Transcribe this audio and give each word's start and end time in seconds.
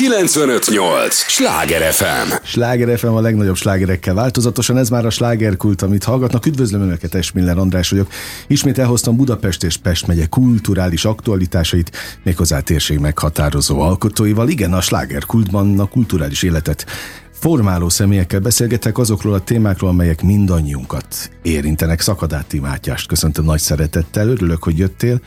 958! 0.00 1.14
Sláger 1.14 1.92
FM! 1.92 2.32
Sláger 2.42 2.98
FM 2.98 3.06
a 3.06 3.20
legnagyobb 3.20 3.56
slágerekkel 3.56 4.14
változatosan, 4.14 4.78
ez 4.78 4.88
már 4.88 5.06
a 5.06 5.10
slágerkult, 5.10 5.82
amit 5.82 6.04
hallgatnak. 6.04 6.46
Üdvözlöm 6.46 6.80
Önöket, 6.80 7.14
Esmiller 7.14 7.58
András 7.58 7.90
vagyok. 7.90 8.08
Ismét 8.46 8.78
elhoztam 8.78 9.16
Budapest 9.16 9.62
és 9.62 9.76
Pest 9.76 10.06
megye 10.06 10.26
kulturális 10.26 11.04
aktualitásait, 11.04 11.90
méghozzá 12.22 12.60
térség 12.60 12.98
meghatározó 12.98 13.80
alkotóival. 13.80 14.48
Igen, 14.48 14.72
a 14.72 14.80
slágerkultban 14.80 15.78
a 15.78 15.86
kulturális 15.86 16.42
életet 16.42 16.86
formáló 17.32 17.88
személyekkel 17.88 18.40
beszélgetek 18.40 18.98
azokról 18.98 19.34
a 19.34 19.40
témákról, 19.40 19.90
amelyek 19.90 20.22
mindannyiunkat 20.22 21.30
érintenek. 21.42 22.00
Szakadáti 22.00 22.60
Mátyást 22.60 23.06
köszöntöm 23.06 23.44
nagy 23.44 23.60
szeretettel, 23.60 24.28
örülök, 24.28 24.62
hogy 24.62 24.78
jöttél, 24.78 25.20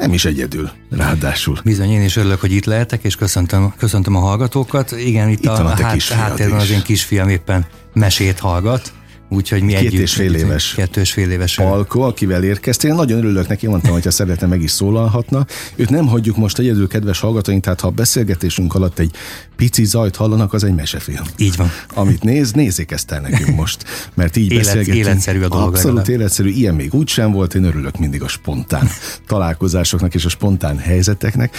nem 0.00 0.12
is 0.12 0.24
egyedül, 0.24 0.70
ráadásul. 0.90 1.58
Bizony, 1.64 1.90
én 1.90 2.02
is 2.02 2.16
örülök, 2.16 2.40
hogy 2.40 2.52
itt 2.52 2.64
lehetek, 2.64 3.04
és 3.04 3.16
köszöntöm, 3.16 3.74
köszöntöm 3.76 4.16
a 4.16 4.20
hallgatókat. 4.20 4.92
Igen, 4.92 5.28
itt, 5.28 5.40
itt 5.40 5.46
a, 5.46 5.64
a, 5.64 5.68
hát, 5.68 6.02
háttérben 6.02 6.58
az 6.58 6.70
én 6.70 6.82
kisfiam 6.82 7.28
éppen 7.28 7.66
mesét 7.92 8.38
hallgat. 8.38 8.92
Úgyhogy 9.32 9.62
mi 9.62 9.72
Két 9.72 9.86
együtt, 9.86 10.00
és 10.00 10.14
fél 10.14 10.34
éves. 10.34 10.74
Kettő 10.74 11.00
és 11.00 11.12
fél 11.12 11.30
éves. 11.30 11.54
Palko, 11.54 12.00
akivel 12.00 12.44
érkeztél. 12.44 12.94
Nagyon 12.94 13.18
örülök 13.18 13.48
neki, 13.48 13.66
mondtam, 13.66 13.92
hogy 13.92 14.04
ha 14.04 14.10
szeretne, 14.10 14.46
meg 14.46 14.62
is 14.62 14.70
szólalhatna. 14.70 15.46
Őt 15.76 15.90
nem 15.90 16.06
hagyjuk 16.06 16.36
most 16.36 16.58
egyedül, 16.58 16.88
kedves 16.88 17.20
hallgatóink, 17.20 17.62
tehát 17.62 17.80
ha 17.80 17.86
a 17.86 17.90
beszélgetésünk 17.90 18.74
alatt 18.74 18.98
egy 18.98 19.14
pici 19.56 19.84
zajt 19.84 20.16
hallanak, 20.16 20.52
az 20.52 20.64
egy 20.64 20.74
mesefilm. 20.74 21.24
Így 21.36 21.56
van. 21.56 21.70
Amit 21.94 22.22
néz, 22.22 22.52
nézzék 22.52 22.90
ezt 22.90 23.10
el 23.10 23.20
nekünk 23.20 23.56
most, 23.56 23.84
mert 24.14 24.36
így 24.36 24.50
Élet, 24.50 24.64
beszélgetünk. 24.64 24.96
Életszerű 24.96 25.42
a 25.42 25.48
dolog. 25.48 25.66
Abszolút 25.66 25.96
legalább. 25.96 26.20
életszerű, 26.20 26.48
ilyen 26.48 26.74
még 26.74 26.94
úgy 26.94 27.08
sem 27.08 27.32
volt, 27.32 27.54
én 27.54 27.64
örülök 27.64 27.98
mindig 27.98 28.22
a 28.22 28.28
spontán 28.28 28.88
találkozásoknak 29.26 30.14
és 30.14 30.24
a 30.24 30.28
spontán 30.28 30.78
helyzeteknek. 30.78 31.56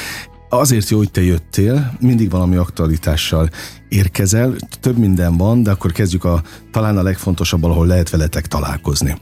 Azért 0.54 0.90
jó, 0.90 0.98
hogy 0.98 1.12
te 1.12 1.23
jöttél, 1.23 1.94
mindig 2.00 2.30
valami 2.30 2.55
aktualitással 2.55 3.50
érkezel, 3.90 4.55
több 4.80 4.98
minden 4.98 5.38
van, 5.38 5.64
de 5.64 5.72
akkor 5.72 5.92
kezdjük 5.92 6.23
a 6.23 6.42
talán 6.72 6.98
a 6.98 7.03
legfontosabb, 7.03 7.64
ahol 7.64 7.88
lehet 7.88 8.09
veletek 8.09 8.48
találkozni. 8.48 9.17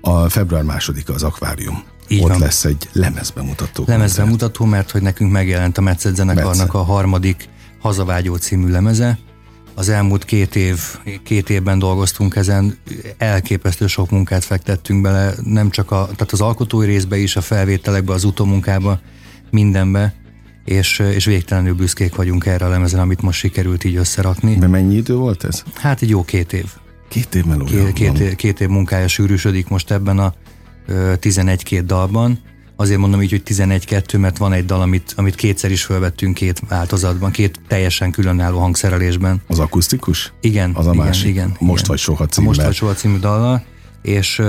A 0.00 0.28
február 0.28 0.62
másodika 0.62 1.12
az 1.12 1.22
akvárium. 1.22 1.82
Így 2.08 2.22
Ott 2.22 2.28
van. 2.28 2.38
lesz 2.38 2.64
egy 2.64 2.88
lemezbemutató. 2.92 3.84
Lemezbemutató, 3.86 4.64
mert 4.64 4.90
hogy 4.90 5.02
nekünk 5.02 5.32
megjelent 5.32 5.78
a 5.78 5.80
Metszet 5.80 6.14
zenekarnak 6.16 6.74
a 6.74 6.82
harmadik 6.82 7.48
Hazavágyó 7.80 8.36
című 8.36 8.70
lemeze. 8.70 9.18
Az 9.74 9.88
elmúlt 9.88 10.24
két, 10.24 10.56
év, 10.56 10.80
két 11.22 11.50
évben 11.50 11.78
dolgoztunk 11.78 12.36
ezen, 12.36 12.78
elképesztő 13.18 13.86
sok 13.86 14.10
munkát 14.10 14.44
fektettünk 14.44 15.02
bele, 15.02 15.34
nem 15.42 15.70
csak 15.70 15.90
a, 15.90 16.08
tehát 16.16 16.32
az 16.32 16.40
alkotói 16.40 16.86
részbe 16.86 17.16
is, 17.16 17.36
a 17.36 17.40
felvételekbe, 17.40 18.12
az 18.12 18.24
utómunkába, 18.24 19.00
mindenbe, 19.50 20.14
és, 20.64 20.98
és 20.98 21.24
végtelenül 21.24 21.74
büszkék 21.74 22.14
vagyunk 22.14 22.46
erre 22.46 22.64
a 22.64 22.68
lemezen, 22.68 23.00
amit 23.00 23.22
most 23.22 23.38
sikerült 23.38 23.84
így 23.84 23.96
összerakni. 23.96 24.54
De 24.56 24.66
mennyi 24.66 24.96
idő 24.96 25.14
volt 25.14 25.44
ez? 25.44 25.62
Hát 25.74 26.02
egy 26.02 26.08
jó 26.08 26.24
két 26.24 26.52
év. 26.52 26.64
Két 27.08 27.34
év 27.34 27.44
melója 27.44 27.84
Két, 27.84 27.92
két, 27.92 28.18
év, 28.18 28.34
két 28.34 28.60
év 28.60 28.68
munkája 28.68 29.08
sűrűsödik 29.08 29.68
most 29.68 29.90
ebben 29.90 30.18
a 30.18 30.34
ö, 30.86 31.12
11-2 31.20 31.82
dalban. 31.86 32.38
Azért 32.76 32.98
mondom 32.98 33.22
így, 33.22 33.30
hogy 33.30 33.42
11-2, 33.46 34.18
mert 34.18 34.36
van 34.36 34.52
egy 34.52 34.64
dal, 34.64 34.80
amit, 34.80 35.12
amit 35.16 35.34
kétszer 35.34 35.70
is 35.70 35.84
felvettünk 35.84 36.34
két 36.34 36.62
változatban, 36.68 37.30
két 37.30 37.60
teljesen 37.68 38.10
különálló 38.10 38.58
hangszerelésben. 38.58 39.42
Az 39.46 39.58
akusztikus? 39.58 40.32
Igen, 40.40 40.70
Az 40.74 40.86
a 40.86 40.92
igen, 40.92 41.04
másik. 41.04 41.28
igen. 41.28 41.48
Most 41.58 41.60
igen. 41.60 41.84
vagy 41.86 41.98
soha 41.98 42.26
címmel. 42.26 42.48
Most 42.48 42.62
vagy 42.66 42.74
soha 42.74 42.92
című 42.94 43.18
dallal, 43.18 43.64
és, 44.02 44.42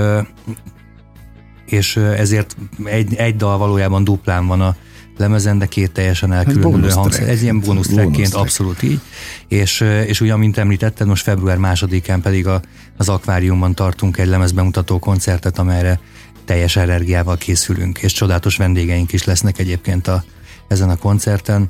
és 1.66 1.96
ezért 1.98 2.56
egy, 2.84 3.16
egy 3.16 3.36
dal 3.36 3.58
valójában 3.58 4.04
duplán 4.04 4.48
van 4.48 4.62
a 4.62 4.76
lemezen, 5.18 5.58
de 5.58 5.66
két 5.66 5.92
teljesen 5.92 6.34
elkülönülő 6.34 6.90
hangszer. 6.90 7.30
Ez 7.30 7.42
ilyen 7.42 7.60
bónusz 7.60 7.88
Bónusz 7.88 8.04
trackként 8.04 8.30
track. 8.30 8.44
abszolút 8.44 8.84
így. 8.84 9.00
És, 9.48 9.82
ö, 9.82 10.02
és 10.02 10.22
ugye, 10.22 10.34
amint 10.34 10.58
említetted, 10.58 11.08
most 11.08 11.24
február 11.24 11.58
másodikán 11.58 12.22
pedig 12.22 12.48
a, 12.48 12.62
az 12.98 13.10
akváriumban 13.10 13.76
tartunk 13.76 14.18
egy 14.18 14.28
lemezbemutató 14.28 15.00
koncertet, 15.00 15.58
amelyre 15.60 16.00
teljes 16.46 16.76
energiával 16.76 17.38
készülünk, 17.38 18.00
és 18.00 18.14
csodálatos 18.14 18.58
vendégeink 18.58 19.14
is 19.14 19.24
lesznek 19.24 19.60
egyébként 19.60 20.08
a, 20.08 20.24
ezen 20.68 20.90
a 20.90 20.96
koncerten. 20.96 21.70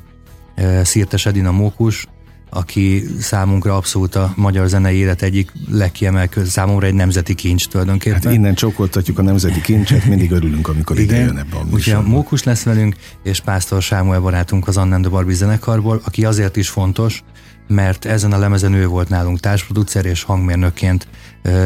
Ö, 0.56 0.80
Szirtes 0.84 1.26
Edina 1.26 1.50
Mókus, 1.50 2.06
aki 2.50 3.04
számunkra 3.20 3.76
abszolút 3.76 4.14
a 4.14 4.32
magyar 4.36 4.68
zenei 4.68 4.96
élet 4.96 5.22
egyik 5.22 5.52
legkiemelkedő, 5.70 6.46
számomra 6.46 6.86
egy 6.86 6.94
nemzeti 6.94 7.34
kincs 7.34 7.68
tulajdonképpen. 7.68 8.22
Hát 8.22 8.32
innen 8.32 8.54
csókoltatjuk 8.54 9.18
a 9.18 9.22
nemzeti 9.22 9.60
kincset, 9.60 10.04
mindig 10.04 10.30
örülünk, 10.30 10.68
amikor 10.68 10.98
ide 10.98 11.16
jön 11.16 11.38
ebbe 11.38 11.56
a 11.56 11.66
Úgyhogy 11.72 11.92
a. 11.92 12.02
Mókus 12.02 12.42
lesz 12.42 12.62
velünk, 12.62 12.96
és 13.22 13.40
Pásztor 13.40 13.82
Sámuel 13.82 14.20
barátunk 14.20 14.68
az 14.68 14.76
Annende 14.76 15.08
Barbie 15.08 15.34
zenekarból, 15.34 16.00
aki 16.04 16.24
azért 16.24 16.56
is 16.56 16.68
fontos, 16.68 17.22
mert 17.68 18.04
ezen 18.04 18.32
a 18.32 18.38
lemezen 18.38 18.72
ő 18.72 18.86
volt 18.86 19.08
nálunk 19.08 19.40
társproducer 19.40 20.04
és 20.04 20.22
hangmérnökként. 20.22 21.08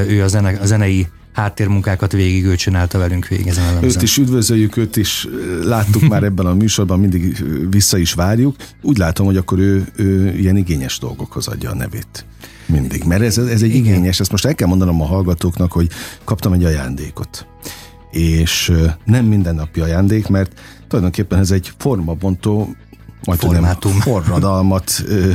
Ő 0.07 0.23
a, 0.23 0.29
zene, 0.29 0.59
a 0.61 0.67
zenei 0.67 1.07
háttérmunkákat 1.33 2.13
végig 2.13 2.45
ő 2.45 2.55
csinálta 2.55 2.99
velünk 2.99 3.29
végig 3.29 3.47
ezen 3.47 3.77
a 3.77 3.85
Őt 3.85 4.03
is 4.03 4.17
üdvözöljük, 4.17 4.77
őt 4.77 4.97
is 4.97 5.27
láttuk 5.65 6.09
már 6.09 6.23
ebben 6.23 6.47
a 6.47 6.55
műsorban, 6.55 7.01
mindig 7.01 7.45
vissza 7.71 7.99
is 7.99 8.13
várjuk. 8.13 8.57
Úgy 8.83 8.99
látom, 8.99 9.27
hogy 9.27 9.37
akkor 9.37 9.59
ő, 9.59 9.85
ő 9.97 10.39
ilyen 10.39 10.57
igényes 10.57 10.99
dolgokhoz 10.99 11.47
adja 11.47 11.71
a 11.71 11.75
nevét. 11.75 12.25
Mindig. 12.67 13.05
Mert 13.05 13.23
ez, 13.23 13.39
ez 13.39 13.63
egy 13.63 13.75
Igen. 13.75 13.85
igényes, 13.85 14.21
ezt 14.21 14.31
most 14.31 14.45
el 14.45 14.55
kell 14.55 14.69
mondanom 14.69 15.01
a 15.01 15.07
hallgatóknak, 15.07 15.73
hogy 15.73 15.89
kaptam 16.25 16.53
egy 16.53 16.65
ajándékot. 16.65 17.47
És 18.11 18.73
nem 19.05 19.25
mindennapi 19.25 19.81
ajándék, 19.81 20.29
mert 20.29 20.61
tulajdonképpen 20.89 21.39
ez 21.39 21.51
egy 21.51 21.73
formabontó 21.79 22.77
majd 23.25 23.39
tudom, 23.39 23.55
Formátum. 23.55 23.93
forradalmat, 23.93 25.03
ö, 25.07 25.31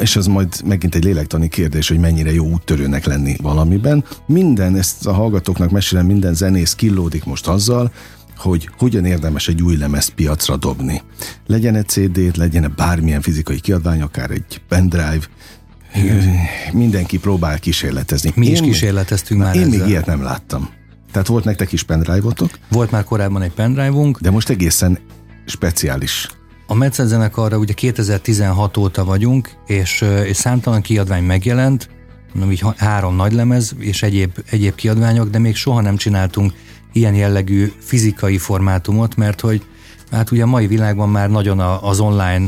és 0.00 0.16
az 0.16 0.26
majd 0.26 0.54
megint 0.64 0.94
egy 0.94 1.04
lélektani 1.04 1.48
kérdés, 1.48 1.88
hogy 1.88 1.98
mennyire 1.98 2.32
jó 2.32 2.46
úttörőnek 2.46 3.04
lenni 3.04 3.36
valamiben. 3.42 4.04
Minden, 4.26 4.76
ezt 4.76 5.06
a 5.06 5.12
hallgatóknak 5.12 5.70
mesélem, 5.70 6.06
minden 6.06 6.34
zenész 6.34 6.74
killódik 6.74 7.24
most 7.24 7.46
azzal, 7.46 7.92
hogy 8.36 8.68
hogyan 8.78 9.04
érdemes 9.04 9.48
egy 9.48 9.62
új 9.62 9.76
lemezt 9.76 10.10
piacra 10.10 10.56
dobni. 10.56 11.02
Legyen 11.46 11.74
egy 11.74 11.88
CD, 11.88 12.36
legyen 12.36 12.64
-e 12.64 12.68
bármilyen 12.68 13.20
fizikai 13.20 13.60
kiadvány, 13.60 14.00
akár 14.02 14.30
egy 14.30 14.60
pendrive, 14.68 15.20
mindenki 16.72 17.18
próbál 17.18 17.58
kísérletezni. 17.58 18.32
Mi 18.34 18.46
is 18.46 18.58
Én- 18.58 18.64
kísérleteztünk 18.64 19.40
Na, 19.40 19.46
már 19.46 19.54
Én 19.56 19.66
még 19.66 19.74
ezzel. 19.74 19.88
ilyet 19.88 20.06
nem 20.06 20.22
láttam. 20.22 20.68
Tehát 21.12 21.28
volt 21.28 21.44
nektek 21.44 21.72
is 21.72 21.82
pendrive-otok, 21.82 22.50
Volt 22.68 22.90
már 22.90 23.04
korábban 23.04 23.42
egy 23.42 23.52
pendrive-unk, 23.52 24.20
de 24.20 24.30
most 24.30 24.48
egészen 24.48 24.98
speciális. 25.46 26.28
A 26.70 26.74
Metszet 26.74 27.06
zenekarra 27.06 27.58
ugye 27.58 27.72
2016 27.72 28.76
óta 28.76 29.04
vagyunk, 29.04 29.50
és, 29.66 30.04
és 30.24 30.36
számtalan 30.36 30.80
kiadvány 30.80 31.22
megjelent, 31.22 31.88
mondom 32.32 32.52
így 32.52 32.64
három 32.76 33.16
nagy 33.16 33.32
lemez 33.32 33.74
és 33.78 34.02
egyéb, 34.02 34.30
egyéb 34.50 34.74
kiadványok, 34.74 35.28
de 35.28 35.38
még 35.38 35.56
soha 35.56 35.80
nem 35.80 35.96
csináltunk 35.96 36.52
ilyen 36.92 37.14
jellegű 37.14 37.72
fizikai 37.78 38.38
formátumot, 38.38 39.16
mert 39.16 39.40
hogy 39.40 39.62
hát 40.10 40.30
ugye 40.30 40.42
a 40.42 40.46
mai 40.46 40.66
világban 40.66 41.08
már 41.08 41.30
nagyon 41.30 41.60
az 41.60 42.00
online 42.00 42.46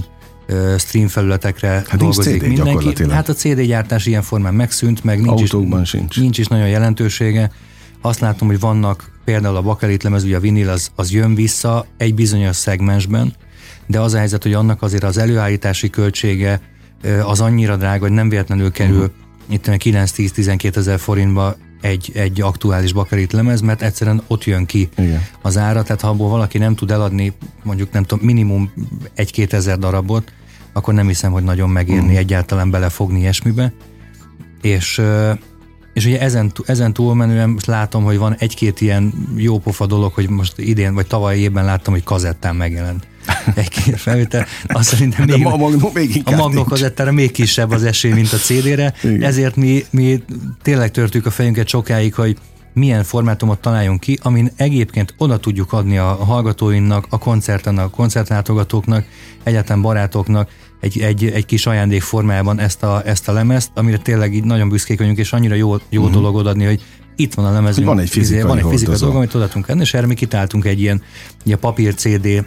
stream 0.79 1.09
felületekre 1.09 1.69
Hát 1.69 1.97
dolgozik 1.97 2.41
CD 2.41 2.47
mindenki. 2.47 3.11
Hát 3.11 3.29
a 3.29 3.35
CD 3.35 3.61
gyártás 3.61 4.07
ilyen 4.07 4.23
formán 4.23 4.55
megszűnt, 4.55 5.05
meg 5.05 5.21
nincs 5.21 5.41
Autókban 5.41 5.81
is, 5.81 5.89
sincs. 5.89 6.21
nincs 6.21 6.39
is 6.39 6.47
nagyon 6.47 6.69
jelentősége. 6.69 7.51
Azt 8.01 8.21
látom, 8.21 8.49
hogy 8.49 8.61
vannak 8.61 9.11
például 9.25 9.57
a 9.57 9.63
bakelit 9.63 10.03
lemez, 10.03 10.25
ugye 10.25 10.37
a 10.37 10.41
vinil 10.41 10.69
az, 10.69 10.91
az 10.95 11.13
jön 11.13 11.35
vissza 11.35 11.87
egy 11.97 12.15
bizonyos 12.15 12.57
szegmensben, 12.57 13.35
de 13.93 14.01
az 14.01 14.15
a 14.15 14.19
helyzet, 14.19 14.43
hogy 14.43 14.53
annak 14.53 14.83
azért 14.83 15.03
az 15.03 15.19
előállítási 15.19 15.91
költsége 15.91 16.61
az 17.25 17.41
annyira 17.41 17.77
drága, 17.77 18.01
hogy 18.01 18.13
nem 18.13 18.29
véletlenül 18.29 18.71
kerül 18.71 18.97
uh-huh. 18.97 19.13
itt 19.49 19.65
9-10-12 19.69 20.77
ezer 20.77 20.99
forintba 20.99 21.57
egy, 21.81 22.11
egy 22.15 22.41
aktuális 22.41 22.93
bakelit 22.93 23.33
lemez, 23.33 23.61
mert 23.61 23.83
egyszerűen 23.83 24.23
ott 24.27 24.45
jön 24.45 24.67
ki 24.67 24.89
Igen. 24.99 25.23
az 25.43 25.57
ára, 25.57 25.83
tehát 25.83 26.01
ha 26.01 26.09
abból 26.09 26.29
valaki 26.29 26.59
nem 26.59 26.75
tud 26.75 26.91
eladni 26.91 27.33
mondjuk 27.63 27.93
nem 27.93 28.03
tudom, 28.03 28.25
minimum 28.25 28.73
egy-két 29.15 29.53
ezer 29.53 29.79
darabot, 29.79 30.33
akkor 30.73 30.95
nem 30.95 31.07
hiszem, 31.07 31.33
hogy 31.33 31.43
nagyon 31.43 31.71
megérni 31.71 32.03
uh-huh. 32.03 32.19
egyáltalán 32.19 32.71
belefogni 32.71 33.19
ilyesmibe. 33.19 33.73
És 34.63 35.03
és 35.93 36.07
ugye 36.07 36.21
ezen, 36.21 36.53
ezen 36.67 36.93
túlmenően 36.93 37.49
most 37.49 37.67
látom, 37.67 38.05
hogy 38.05 38.19
van 38.19 38.35
egy-két 38.39 38.81
ilyen 38.81 39.13
jópofa 39.37 39.87
dolog, 39.87 40.13
hogy 40.13 40.29
most 40.29 40.53
idén 40.59 40.95
vagy 40.95 41.07
tavaly 41.07 41.39
évben 41.39 41.65
láttam, 41.65 41.93
hogy 41.93 42.05
kazettán 42.05 42.57
megjelent 42.57 43.07
egy-két 43.55 44.01
felvétel. 44.01 44.47
Azt 44.67 44.89
szerintem 44.89 45.27
De 45.27 45.37
még, 45.37 45.47
a 45.47 45.57
Magnum 45.57 45.91
még 45.95 46.23
a 46.25 46.49
nincs. 46.49 46.67
kazettára 46.67 47.13
még 47.13 47.31
kisebb 47.31 47.71
az 47.71 47.85
esély, 47.85 48.13
mint 48.13 48.33
a 48.33 48.37
CD-re, 48.37 48.95
Igen. 49.03 49.23
ezért 49.23 49.57
mi, 49.57 49.85
mi 49.91 50.23
tényleg 50.63 50.91
törtük 50.91 51.27
a 51.27 51.31
fejünket 51.31 51.69
sokáig, 51.69 52.15
hogy 52.15 52.37
milyen 52.75 53.05
formátumot 53.05 53.59
találjunk 53.59 54.01
ki, 54.01 54.19
amin 54.23 54.51
egyébként 54.57 55.15
oda 55.19 55.39
tudjuk 55.39 55.73
adni 55.73 55.99
a 55.99 56.05
hallgatóinknak, 56.05 57.07
a 57.09 57.19
koncerten, 57.19 57.79
a 57.79 57.91
koncertlátogatóknak, 57.91 59.05
egyáltalán 59.43 59.83
barátoknak 59.83 60.51
egy, 60.83 61.01
egy, 61.01 61.25
egy 61.25 61.47
kis 61.47 61.67
ajándék 61.67 62.03
formájában 62.03 62.59
ezt 62.59 62.83
a, 62.83 63.03
ezt 63.05 63.29
a 63.29 63.33
lemezt, 63.33 63.71
amire 63.75 63.97
tényleg 63.97 64.35
így 64.35 64.45
nagyon 64.45 64.69
büszkék 64.69 64.99
vagyunk, 64.99 65.19
és 65.19 65.33
annyira 65.33 65.55
jó, 65.55 65.77
jó 65.89 66.01
uh-huh. 66.01 66.15
dolog 66.15 66.35
odaadni, 66.35 66.65
hogy 66.65 66.83
itt 67.17 67.35
van 67.35 67.45
a 67.45 67.53
lemezünk. 67.53 67.87
Van 67.87 67.99
egy 67.99 68.09
fizikai 68.09 68.43
van 68.43 68.59
egy 68.59 68.65
fizikai 68.69 68.97
dolog, 68.97 69.17
amit 69.17 69.35
oda 69.35 69.47
tudunk 69.47 69.69
adni, 69.69 69.81
és 69.81 69.95
erre 69.95 70.07
mi 70.07 70.15
kitáltunk 70.15 70.65
egy 70.65 70.81
ilyen, 70.81 71.03
ilyen 71.45 71.59
papír 71.59 71.95
CD 71.95 72.45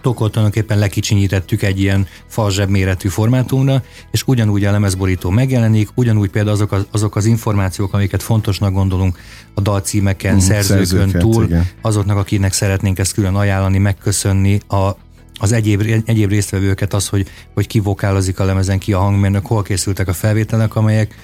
tokot 0.00 0.32
tulajdonképpen 0.32 0.78
lekicsinyítettük 0.78 1.62
egy 1.62 1.80
ilyen 1.80 2.06
falzseb 2.26 2.70
méretű 2.70 3.08
formátumra, 3.08 3.82
és 4.10 4.22
ugyanúgy 4.26 4.64
a 4.64 4.70
lemezborító 4.70 5.30
megjelenik, 5.30 5.88
ugyanúgy 5.94 6.30
például 6.30 6.54
azok 6.54 6.72
az, 6.72 6.86
azok 6.90 7.16
az 7.16 7.24
információk, 7.24 7.94
amiket 7.94 8.22
fontosnak 8.22 8.72
gondolunk 8.72 9.18
a 9.54 9.60
dalcímeken, 9.60 10.34
mm, 10.34 10.38
szerzőkön 10.38 11.10
túl, 11.10 11.44
igen. 11.44 11.66
azoknak, 11.80 12.16
akinek 12.16 12.52
szeretnénk 12.52 12.98
ezt 12.98 13.12
külön 13.12 13.34
ajánlani, 13.34 13.78
megköszönni 13.78 14.60
a 14.68 14.90
az 15.40 15.52
egyéb, 15.52 16.02
egyéb 16.04 16.30
résztvevőket 16.30 16.94
az, 16.94 17.08
hogy, 17.08 17.26
hogy 17.54 17.66
ki 17.66 17.80
vokálozik 17.80 18.40
a 18.40 18.44
lemezen, 18.44 18.78
ki 18.78 18.92
a 18.92 18.98
hangmérnök, 18.98 19.46
hol 19.46 19.62
készültek 19.62 20.08
a 20.08 20.12
felvételek, 20.12 20.76
amelyek 20.76 21.14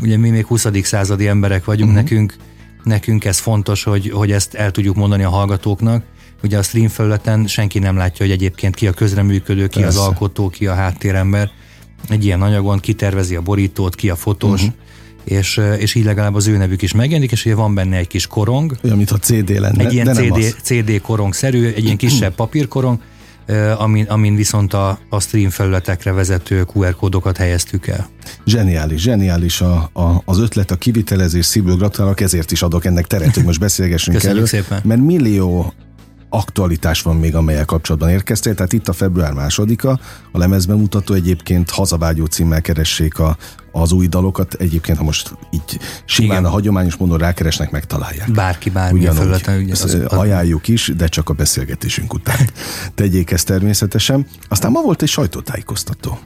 ugye 0.00 0.16
mi 0.16 0.30
még 0.30 0.46
20. 0.46 0.66
századi 0.82 1.26
emberek 1.26 1.64
vagyunk, 1.64 1.90
uh-huh. 1.90 2.04
nekünk, 2.04 2.36
nekünk 2.82 3.24
ez 3.24 3.38
fontos, 3.38 3.82
hogy, 3.82 4.10
hogy 4.10 4.32
ezt 4.32 4.54
el 4.54 4.70
tudjuk 4.70 4.96
mondani 4.96 5.22
a 5.22 5.28
hallgatóknak, 5.28 6.04
Ugye 6.42 6.58
a 6.58 6.62
stream 6.62 6.88
felületen 6.88 7.46
senki 7.46 7.78
nem 7.78 7.96
látja, 7.96 8.26
hogy 8.26 8.34
egyébként 8.34 8.74
ki 8.74 8.86
a 8.86 8.92
közreműködő, 8.92 9.66
ki 9.66 9.80
Persze. 9.80 9.98
az 9.98 10.06
alkotó, 10.06 10.48
ki 10.48 10.66
a 10.66 10.74
háttérember. 10.74 11.50
Egy 12.08 12.24
ilyen 12.24 12.42
anyagon 12.42 12.80
kitervezi 12.80 13.36
a 13.36 13.40
borítót, 13.40 13.94
ki 13.94 14.10
a 14.10 14.16
fotós, 14.16 14.60
uh-huh. 14.60 14.76
és, 15.24 15.60
és 15.78 15.94
így 15.94 16.04
legalább 16.04 16.34
az 16.34 16.46
ő 16.46 16.56
nevük 16.56 16.82
is 16.82 16.92
megjelenik, 16.92 17.32
és 17.32 17.44
ugye 17.44 17.54
van 17.54 17.74
benne 17.74 17.96
egy 17.96 18.06
kis 18.06 18.26
korong. 18.26 18.76
Olyan, 18.84 18.96
mintha 18.96 19.18
CD 19.18 19.58
lenne. 19.58 19.84
Egy 19.84 19.92
ilyen 19.92 20.14
CD, 20.14 20.54
CD 20.62 21.00
korong-szerű, 21.00 21.66
egy 21.66 21.84
ilyen 21.84 21.96
kisebb 21.96 22.34
papírkorong, 22.42 22.98
amin, 23.76 24.04
amin 24.04 24.34
viszont 24.34 24.72
a, 24.72 24.98
a 25.08 25.20
stream 25.20 25.50
felületekre 25.50 26.12
vezető 26.12 26.66
QR 26.74 26.96
kódokat 26.96 27.36
helyeztük 27.36 27.86
el. 27.86 28.08
Zseniális, 28.46 29.00
zseniális 29.00 29.60
a, 29.60 29.90
a, 29.92 30.22
az 30.24 30.38
ötlet, 30.38 30.70
a 30.70 30.76
kivitelezés, 30.76 31.46
szívből 31.46 31.76
gratulálok, 31.76 32.20
ezért 32.20 32.50
is 32.50 32.62
adok 32.62 32.84
ennek 32.84 33.06
teret, 33.06 33.34
hogy 33.34 33.44
most 33.44 33.60
beszélgessünk 33.60 34.16
Köszönjük 34.16 34.38
elő. 34.38 34.46
szépen. 34.46 34.80
Mert 34.84 35.00
millió 35.00 35.72
aktualitás 36.32 37.02
van 37.02 37.16
még, 37.16 37.34
amelyek 37.34 37.64
kapcsolatban 37.64 38.10
érkeztél. 38.10 38.54
Tehát 38.54 38.72
itt 38.72 38.88
a 38.88 38.92
február 38.92 39.32
másodika, 39.32 40.00
a 40.32 40.38
lemezben 40.38 40.78
mutató 40.78 41.14
egyébként 41.14 41.70
hazavágyó 41.70 42.24
címmel 42.24 42.60
keressék 42.60 43.18
a, 43.18 43.36
az 43.72 43.92
új 43.92 44.06
dalokat. 44.06 44.54
Egyébként, 44.54 44.98
ha 44.98 45.04
most 45.04 45.34
így 45.50 45.78
simán 46.04 46.30
Igen. 46.30 46.44
a 46.44 46.48
hagyományos 46.48 46.96
módon 46.96 47.18
rákeresnek, 47.18 47.70
megtalálják. 47.70 48.30
Bárki, 48.30 48.70
bármi 48.70 49.06
felületen. 49.06 49.70
Ezt 49.70 49.94
ajánljuk 49.94 50.68
is, 50.68 50.92
de 50.96 51.06
csak 51.06 51.28
a 51.28 51.32
beszélgetésünk 51.32 52.14
után. 52.14 52.50
Tegyék 52.94 53.30
ezt 53.30 53.46
természetesen. 53.46 54.26
Aztán 54.48 54.70
ma 54.70 54.82
volt 54.82 55.02
egy 55.02 55.08
sajtótájékoztató 55.08 56.18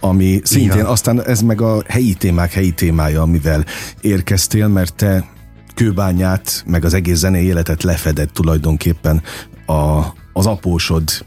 ami 0.00 0.40
szintén, 0.44 0.72
Igen. 0.72 0.86
aztán 0.86 1.24
ez 1.24 1.40
meg 1.40 1.60
a 1.60 1.82
helyi 1.88 2.14
témák 2.14 2.52
helyi 2.52 2.70
témája, 2.70 3.22
amivel 3.22 3.64
érkeztél, 4.00 4.68
mert 4.68 4.94
te 4.94 5.24
kőbányát, 5.80 6.64
meg 6.66 6.84
az 6.84 6.94
egész 6.94 7.18
zenei 7.18 7.44
életet 7.44 7.82
lefedett 7.82 8.32
tulajdonképpen 8.32 9.22
a, 9.66 10.00
az 10.32 10.46
apósod 10.46 11.24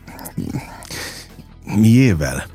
miével? 1.75 2.45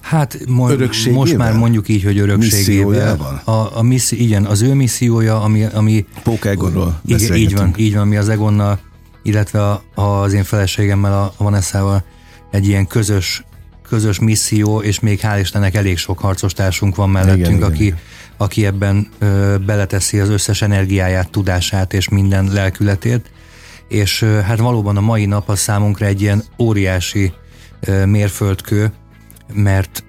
Hát 0.00 0.38
mo- 0.46 1.10
most 1.12 1.36
már 1.36 1.52
mondjuk 1.52 1.88
így, 1.88 2.04
hogy 2.04 2.18
örökségével. 2.18 3.42
A, 3.44 3.78
a 3.78 3.82
misszi, 3.82 4.22
igen, 4.22 4.44
az 4.44 4.62
ő 4.62 4.74
missziója, 4.74 5.42
ami... 5.42 5.64
ami 5.64 6.06
Pókegonról 6.22 7.00
igen, 7.04 7.34
így 7.34 7.54
van, 7.54 7.74
így 7.76 7.94
van, 7.94 8.08
mi 8.08 8.16
az 8.16 8.28
Egonnal, 8.28 8.78
illetve 9.22 9.70
a, 9.70 9.82
az 9.94 10.32
én 10.32 10.44
feleségemmel, 10.44 11.12
a 11.12 11.34
Vanessával 11.36 12.04
egy 12.50 12.66
ilyen 12.66 12.86
közös, 12.86 13.44
közös 13.88 14.18
misszió, 14.18 14.80
és 14.80 15.00
még 15.00 15.20
hál' 15.22 15.38
Istennek 15.40 15.74
elég 15.74 15.98
sok 15.98 16.18
harcostársunk 16.18 16.96
van 16.96 17.10
mellettünk, 17.10 17.56
igen, 17.56 17.62
aki, 17.62 17.84
igen 17.84 17.98
aki 18.36 18.66
ebben 18.66 19.08
ö, 19.18 19.56
beleteszi 19.66 20.18
az 20.18 20.28
összes 20.28 20.62
energiáját, 20.62 21.30
tudását 21.30 21.92
és 21.92 22.08
minden 22.08 22.52
lelkületét, 22.52 23.30
és 23.88 24.22
ö, 24.22 24.26
hát 24.40 24.58
valóban 24.58 24.96
a 24.96 25.00
mai 25.00 25.26
nap 25.26 25.48
az 25.48 25.58
számunkra 25.58 26.06
egy 26.06 26.20
ilyen 26.20 26.42
óriási 26.58 27.32
ö, 27.80 28.04
mérföldkő, 28.04 28.92
mert, 29.52 30.04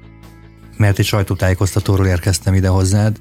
mert 0.78 1.00
egy 1.00 1.06
sajtótájékoztatóról 1.06 2.08
érkeztem 2.08 2.54
ide 2.54 2.68
hozzád, 2.68 3.18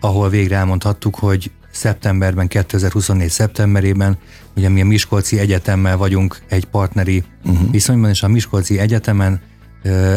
ahol 0.00 0.28
végre 0.28 0.56
elmondhattuk, 0.56 1.14
hogy 1.14 1.50
szeptemberben, 1.70 2.48
2024 2.48 3.30
szeptemberében, 3.30 4.18
ugye 4.56 4.68
mi 4.68 4.80
a 4.80 4.84
Miskolci 4.84 5.38
Egyetemmel 5.38 5.96
vagyunk 5.96 6.42
egy 6.48 6.64
partneri 6.64 7.24
uh-huh. 7.44 7.70
viszonyban, 7.70 8.10
és 8.10 8.22
a 8.22 8.28
Miskolci 8.28 8.78
Egyetemen 8.78 9.40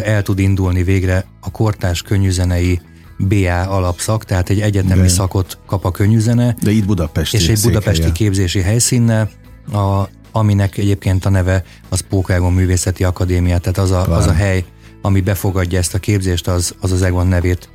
el 0.03 0.21
tud 0.21 0.39
indulni 0.39 0.83
végre 0.83 1.25
a 1.39 1.51
kortás 1.51 2.01
könnyűzenei 2.01 2.81
BA 3.27 3.61
alapszak, 3.61 4.25
tehát 4.25 4.49
egy 4.49 4.59
egyetemi 4.61 5.01
De. 5.01 5.07
szakot 5.07 5.57
kap 5.65 5.85
a 5.85 5.91
könnyűzene. 5.91 6.55
De 6.61 6.71
itt 6.71 6.85
Budapesti 6.85 7.37
És 7.37 7.47
egy 7.47 7.61
budapesti 7.61 8.01
székhelye. 8.01 8.13
képzési 8.13 8.61
helyszínnel, 8.61 9.29
a, 9.71 10.09
aminek 10.31 10.77
egyébként 10.77 11.25
a 11.25 11.29
neve 11.29 11.63
az 11.89 11.99
Pókágon 12.09 12.53
Művészeti 12.53 13.03
Akadémia, 13.03 13.57
tehát 13.57 13.77
az 13.77 13.91
a, 13.91 14.15
az 14.15 14.25
a 14.27 14.33
hely, 14.33 14.65
ami 15.01 15.21
befogadja 15.21 15.77
ezt 15.79 15.93
a 15.93 15.99
képzést, 15.99 16.47
az 16.47 16.75
az, 16.79 16.91
az 16.91 17.01
Egon 17.01 17.27
nevét 17.27 17.69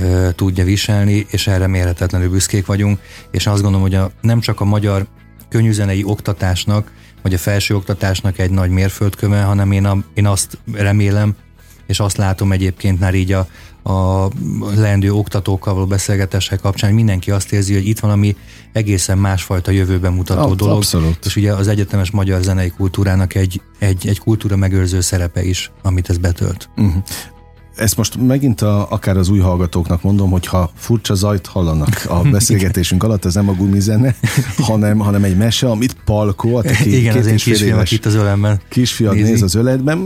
ö, 0.00 0.28
tudja 0.34 0.64
viselni, 0.64 1.26
és 1.30 1.46
erre 1.46 1.66
mérhetetlenül 1.66 2.30
büszkék 2.30 2.66
vagyunk, 2.66 2.98
és 3.30 3.46
azt 3.46 3.62
gondolom, 3.62 3.86
hogy 3.86 3.94
a, 3.94 4.10
nem 4.20 4.40
csak 4.40 4.60
a 4.60 4.64
magyar 4.64 5.06
könnyűzenei 5.48 6.04
oktatásnak, 6.04 6.92
vagy 7.22 7.34
a 7.34 7.38
felső 7.38 7.74
oktatásnak 7.74 8.38
egy 8.38 8.50
nagy 8.50 8.70
mérföldköve, 8.70 9.42
hanem 9.42 9.72
én, 9.72 9.84
a, 9.84 9.96
én 10.14 10.26
azt 10.26 10.58
remélem, 10.72 11.34
és 11.86 12.00
azt 12.00 12.16
látom 12.16 12.52
egyébként 12.52 13.00
már 13.00 13.14
így 13.14 13.32
a, 13.32 13.46
a 13.82 14.28
leendő 14.74 15.12
oktatókkal 15.12 15.74
való 15.74 15.86
beszélgetések 15.86 16.60
kapcsán, 16.60 16.94
mindenki 16.94 17.30
azt 17.30 17.52
érzi, 17.52 17.74
hogy 17.74 17.86
itt 17.86 17.98
van 17.98 18.10
ami 18.10 18.36
egészen 18.72 19.18
másfajta 19.18 19.70
jövőben 19.70 20.12
mutató 20.12 20.40
Absz- 20.40 20.56
dolog. 20.56 20.76
Abszolút. 20.76 21.24
És 21.24 21.36
ugye 21.36 21.52
az 21.52 21.68
egyetemes 21.68 22.10
magyar 22.10 22.42
zenei 22.42 22.70
kultúrának 22.70 23.34
egy, 23.34 23.60
egy, 23.78 24.08
egy 24.08 24.18
kultúra 24.18 24.56
megőrző 24.56 25.00
szerepe 25.00 25.44
is, 25.44 25.70
amit 25.82 26.10
ez 26.10 26.18
betölt. 26.18 26.68
Uh-huh 26.76 27.02
ezt 27.76 27.96
most 27.96 28.16
megint 28.16 28.60
a, 28.60 28.90
akár 28.90 29.16
az 29.16 29.28
új 29.28 29.38
hallgatóknak 29.38 30.02
mondom, 30.02 30.30
hogy 30.30 30.46
ha 30.46 30.70
furcsa 30.74 31.14
zajt 31.14 31.46
hallanak 31.46 32.04
a 32.08 32.20
beszélgetésünk 32.30 33.02
alatt, 33.02 33.24
ez 33.24 33.34
nem 33.34 33.48
a 33.48 33.52
gumizene, 33.52 34.14
hanem, 34.68 34.98
hanem 34.98 35.24
egy 35.24 35.36
mese, 35.36 35.68
amit 35.70 35.96
Palko, 36.04 36.56
a 36.56 36.60
két, 36.60 36.86
Igen, 36.86 37.12
két 37.12 37.22
az 37.22 37.26
én 37.26 37.36
kisfiam 37.36 37.80
itt 37.90 38.06
az 38.06 38.14
ölemben. 38.14 38.60
Kisfiad 38.68 39.14
néz 39.14 39.42
az 39.42 39.54
öletben, 39.54 39.98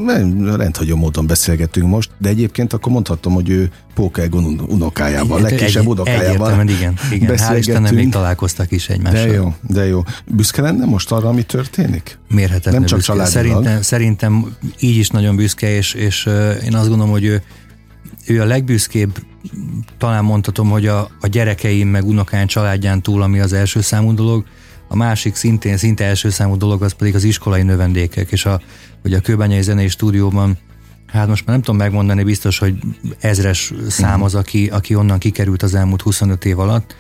rendhagyó 0.57 0.97
módon 0.97 1.27
beszélgetünk 1.27 1.89
most, 1.89 2.11
de 2.19 2.29
egyébként 2.29 2.73
akkor 2.73 2.93
mondhatom, 2.93 3.35
hogy 3.35 3.49
ő 3.49 3.71
Pókelgon 3.96 4.60
unokájával, 4.69 5.40
legkisebb 5.40 5.87
unokájával 5.87 6.69
igen, 6.69 6.94
igen. 7.10 7.37
Hál' 7.37 7.56
Istennek 7.58 7.93
még 7.93 8.08
találkoztak 8.08 8.70
is 8.70 8.88
egymással. 8.88 9.26
De 9.26 9.32
jó, 9.32 9.54
de 9.62 9.87
jó. 9.87 10.02
Büszke 10.26 10.62
lenne 10.62 10.84
most 10.84 11.12
arra, 11.12 11.28
ami 11.28 11.43
történik? 11.43 12.19
Mérhetetlen 12.28 12.75
Nem 12.75 12.84
csak 12.84 13.00
családilag. 13.00 13.32
Szerintem, 13.32 13.82
szerintem 13.82 14.56
így 14.81 14.96
is 14.96 15.08
nagyon 15.08 15.37
büszke, 15.37 15.76
és, 15.76 15.94
és 15.94 16.28
én 16.64 16.75
azt 16.75 16.88
gondolom, 16.88 17.10
hogy 17.10 17.25
ő, 17.25 17.43
ő 18.26 18.40
a 18.40 18.44
legbüszkébb, 18.44 19.19
talán 19.98 20.24
mondhatom, 20.24 20.70
hogy 20.70 20.86
a, 20.86 21.10
a 21.20 21.26
gyerekeim 21.26 21.88
meg 21.88 22.05
unokán 22.05 22.46
családján 22.46 23.03
túl, 23.03 23.22
ami 23.22 23.38
az 23.38 23.53
első 23.53 23.81
számú 23.81 24.15
dolog, 24.15 24.44
a 24.88 24.96
másik 24.96 25.34
szintén, 25.34 25.76
szinte 25.76 26.05
első 26.05 26.31
számú 26.31 26.56
dolog 26.56 26.82
az 26.82 26.93
pedig 26.93 27.15
az 27.15 27.24
iskolai 27.24 27.62
növendékek, 27.62 28.32
és 28.32 28.44
a, 28.44 28.60
hogy 29.03 29.12
a 29.12 29.20
Kőbányai 29.20 29.62
Zenei 29.62 29.88
Stúdióban 29.88 30.58
Hát 31.06 31.29
most 31.29 31.46
már 31.46 31.55
nem 31.55 31.65
tudom 31.65 31.81
megmondani, 31.81 32.22
biztos, 32.22 32.58
hogy 32.58 32.79
ezres 33.19 33.72
szám 33.89 34.22
az, 34.22 34.34
aki, 34.34 34.67
aki 34.67 34.94
onnan 34.94 35.19
kikerült 35.19 35.63
az 35.63 35.75
elmúlt 35.75 36.03
25 36.03 36.44
év 36.44 36.58
alatt, 36.58 36.96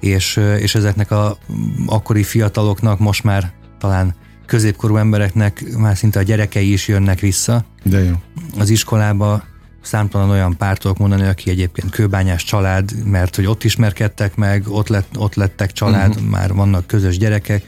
és, 0.00 0.36
és 0.36 0.74
ezeknek 0.74 1.10
a 1.10 1.38
akkori 1.86 2.22
fiataloknak 2.22 2.98
most 2.98 3.24
már 3.24 3.52
talán 3.78 4.14
középkorú 4.46 4.96
embereknek 4.96 5.64
már 5.76 5.96
szinte 5.96 6.18
a 6.18 6.22
gyerekei 6.22 6.72
is 6.72 6.88
jönnek 6.88 7.20
vissza. 7.20 7.64
De 7.82 8.04
jó. 8.04 8.14
Az 8.58 8.70
iskolába 8.70 9.42
számtalan 9.80 10.30
olyan 10.30 10.56
pártok 10.56 10.98
mondani, 10.98 11.26
aki 11.26 11.50
egyébként 11.50 11.90
kőbányás 11.90 12.44
család, 12.44 13.04
mert 13.04 13.36
hogy 13.36 13.46
ott 13.46 13.64
ismerkedtek 13.64 14.36
meg, 14.36 14.64
ott, 14.68 14.88
lett, 14.88 15.18
ott 15.18 15.34
lettek 15.34 15.72
család, 15.72 16.08
uh-huh. 16.08 16.28
már 16.28 16.54
vannak 16.54 16.86
közös 16.86 17.18
gyerekek. 17.18 17.62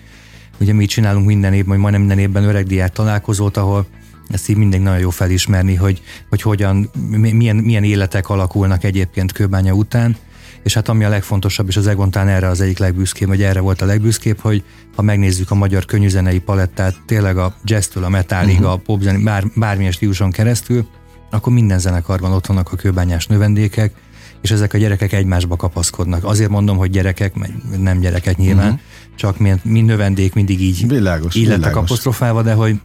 Ugye 0.61 0.73
mi 0.73 0.87
csinálunk 0.87 1.27
minden 1.27 1.53
évben, 1.53 1.69
vagy 1.69 1.79
majdnem 1.79 2.01
minden 2.01 2.19
évben 2.19 2.45
öregdiák 2.45 2.93
találkozót, 2.93 3.57
ahol 3.57 3.87
ezt 4.31 4.49
így 4.49 4.57
mindig 4.57 4.81
nagyon 4.81 4.99
jó 5.01 5.11
felismerni, 5.11 5.75
hogy, 5.75 6.03
hogy 6.29 6.43
hogyan, 6.43 6.91
milyen, 7.11 7.57
milyen 7.57 7.85
életek 7.85 8.29
alakulnak 8.29 8.85
egyébként 8.85 9.33
kőbánya 9.33 9.73
után, 9.73 10.17
és 10.63 10.75
hát 10.75 10.89
ami 10.89 11.05
a 11.05 11.09
legfontosabb, 11.09 11.69
és 11.69 11.77
az 11.77 11.87
Egontán 11.87 12.29
erre 12.29 12.49
az 12.49 12.61
egyik 12.61 12.79
legbüszkébb, 12.79 13.29
vagy 13.29 13.43
erre 13.43 13.61
volt 13.61 13.83
a 13.83 13.87
legbüszkébb, 13.87 14.39
hogy 14.39 14.65
ha 14.97 15.03
megnézzük 15.03 15.51
a 15.51 15.55
magyar 15.55 15.85
könnyűzenei 15.85 16.39
palettát, 16.39 16.95
tényleg 17.07 17.37
a 17.37 17.55
jazztől, 17.65 18.05
a 18.05 18.09
metálig, 18.09 18.55
uh-huh. 18.55 18.73
a 18.73 18.77
popzenei, 18.77 19.23
bár, 19.23 19.45
bármilyen 19.55 19.93
stíluson 19.93 20.31
keresztül, 20.31 20.87
akkor 21.31 21.53
minden 21.53 21.79
zenekarban 21.79 22.33
ott 22.33 22.47
vannak 22.47 22.73
a 22.73 22.77
kőbányás 22.77 23.27
növendékek, 23.27 23.93
és 24.41 24.51
ezek 24.51 24.75
a 24.75 24.79
gyerekek 24.79 25.13
egymásba 25.13 25.57
kapaszkodnak. 25.57 26.25
Azért 26.25 26.51
mondom, 26.51 26.77
hogy 26.77 26.91
gyerekek, 26.91 27.35
nem 27.79 28.01
gyerekek 28.01 28.37
nyilván, 28.37 28.67
uh-huh. 28.67 28.81
csak 29.15 29.39
mi, 29.39 29.55
mi 29.63 29.81
növendék 29.81 30.35
mindig 30.35 30.61
így 30.61 30.89
világos, 30.89 31.35
így 31.35 31.47
lettek 31.47 31.77
apostrofálva, 31.77 32.43
de 32.43 32.53
hogy 32.53 32.81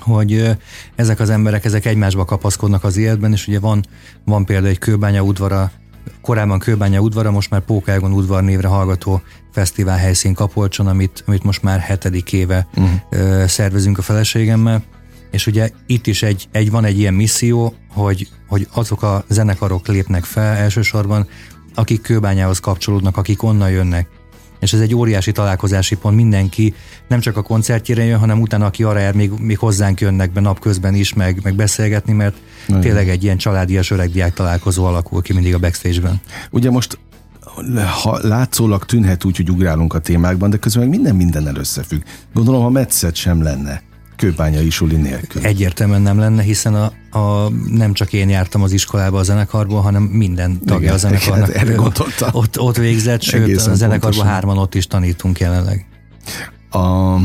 hogy 0.00 0.56
ezek 0.94 1.20
az 1.20 1.30
emberek 1.30 1.64
ezek 1.64 1.84
egymásba 1.84 2.24
kapaszkodnak 2.24 2.84
az 2.84 2.96
életben, 2.96 3.32
és 3.32 3.46
ugye 3.46 3.60
van, 3.60 3.84
van 4.24 4.44
például 4.44 4.68
egy 4.68 4.78
kőbánya 4.78 5.22
udvara, 5.22 5.70
korábban 6.22 6.58
kőbánya 6.58 7.00
udvara, 7.00 7.30
most 7.30 7.50
már 7.50 7.60
Pókelgon 7.60 8.12
udvar 8.12 8.42
névre 8.42 8.68
hallgató 8.68 9.22
fesztivál 9.52 9.98
helyszín 9.98 10.34
Kapolcson, 10.34 10.86
amit, 10.86 11.24
amit 11.26 11.42
most 11.42 11.62
már 11.62 11.78
hetedik 11.78 12.32
éve 12.32 12.66
uh-huh. 12.76 13.46
szervezünk 13.46 13.98
a 13.98 14.02
feleségemmel, 14.02 14.82
és 15.30 15.46
ugye 15.46 15.70
itt 15.86 16.06
is 16.06 16.22
egy, 16.22 16.48
egy 16.52 16.70
van 16.70 16.84
egy 16.84 16.98
ilyen 16.98 17.14
misszió, 17.14 17.74
hogy, 17.88 18.28
hogy 18.48 18.68
azok 18.72 19.02
a 19.02 19.24
zenekarok 19.28 19.86
lépnek 19.86 20.24
fel 20.24 20.56
elsősorban, 20.56 21.28
akik 21.74 22.02
kőbányához 22.02 22.58
kapcsolódnak, 22.58 23.16
akik 23.16 23.42
onnan 23.42 23.70
jönnek. 23.70 24.08
És 24.60 24.72
ez 24.72 24.80
egy 24.80 24.94
óriási 24.94 25.32
találkozási 25.32 25.96
pont, 25.96 26.16
mindenki 26.16 26.74
nem 27.08 27.20
csak 27.20 27.36
a 27.36 27.42
koncertjére 27.42 28.04
jön, 28.04 28.18
hanem 28.18 28.40
utána, 28.40 28.66
aki 28.66 28.82
arra 28.82 28.98
jár, 28.98 29.14
még, 29.14 29.30
még 29.30 29.58
hozzánk 29.58 30.00
jönnek 30.00 30.32
be 30.32 30.40
napközben 30.40 30.94
is, 30.94 31.14
meg, 31.14 31.40
meg 31.42 31.54
beszélgetni, 31.54 32.12
mert 32.12 32.34
Nagyon. 32.66 32.82
tényleg 32.82 33.08
egy 33.08 33.22
ilyen 33.22 33.36
családias 33.36 33.90
öregdiák 33.90 34.34
találkozó 34.34 34.84
alakul 34.84 35.22
ki 35.22 35.32
mindig 35.32 35.54
a 35.54 35.58
backstage-ben. 35.58 36.20
Ugye 36.50 36.70
most 36.70 36.98
ha 38.02 38.18
látszólag 38.22 38.84
tűnhet 38.84 39.24
úgy, 39.24 39.36
hogy 39.36 39.50
ugrálunk 39.50 39.94
a 39.94 39.98
témákban, 39.98 40.50
de 40.50 40.56
közben 40.56 40.82
meg 40.82 40.90
minden 40.90 41.16
mindennel 41.16 41.56
összefügg. 41.56 42.02
Gondolom, 42.34 42.62
ha 42.62 42.70
metszet 42.70 43.14
sem 43.14 43.42
lenne 43.42 43.82
kőbányai 44.20 44.70
suli 44.70 44.96
nélkül. 44.96 45.42
Egyértelműen 45.42 46.02
nem 46.02 46.18
lenne, 46.18 46.42
hiszen 46.42 46.74
a, 46.74 47.18
a, 47.18 47.50
nem 47.70 47.92
csak 47.92 48.12
én 48.12 48.28
jártam 48.28 48.62
az 48.62 48.72
iskolába 48.72 49.18
a 49.18 49.22
zenekarból, 49.22 49.80
hanem 49.80 50.02
minden 50.02 50.60
tagja 50.64 50.78
igen, 50.78 50.94
a 50.94 50.96
zenekarnak. 50.96 51.54
Erre 51.54 51.80
ott, 52.32 52.60
ott 52.60 52.76
végzett, 52.76 53.22
sőt 53.22 53.42
Egészen 53.42 53.72
a 53.72 53.74
zenekarban 53.74 54.10
pontosan. 54.10 54.26
hárman 54.26 54.58
ott 54.58 54.74
is 54.74 54.86
tanítunk 54.86 55.38
jelenleg. 55.38 55.86
A, 56.70 57.16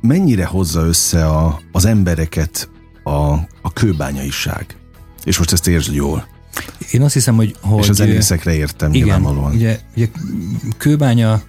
mennyire 0.00 0.44
hozza 0.44 0.80
össze 0.80 1.26
a, 1.26 1.60
az 1.72 1.84
embereket 1.84 2.70
a, 3.04 3.32
a 3.62 3.72
kőbányaiság? 3.72 4.76
És 5.24 5.38
most 5.38 5.52
ezt 5.52 5.68
értsd 5.68 5.94
jól. 5.94 6.26
Én 6.90 7.02
azt 7.02 7.14
hiszem, 7.14 7.36
hogy... 7.36 7.56
hogy 7.60 7.82
és 7.82 7.88
a 7.88 7.92
zenészekre 7.92 8.54
értem 8.54 8.94
igen, 8.94 9.06
nyilvánvalóan. 9.06 9.54
Ugye, 9.54 9.78
ugye 9.96 10.08
kőbánya 10.76 11.42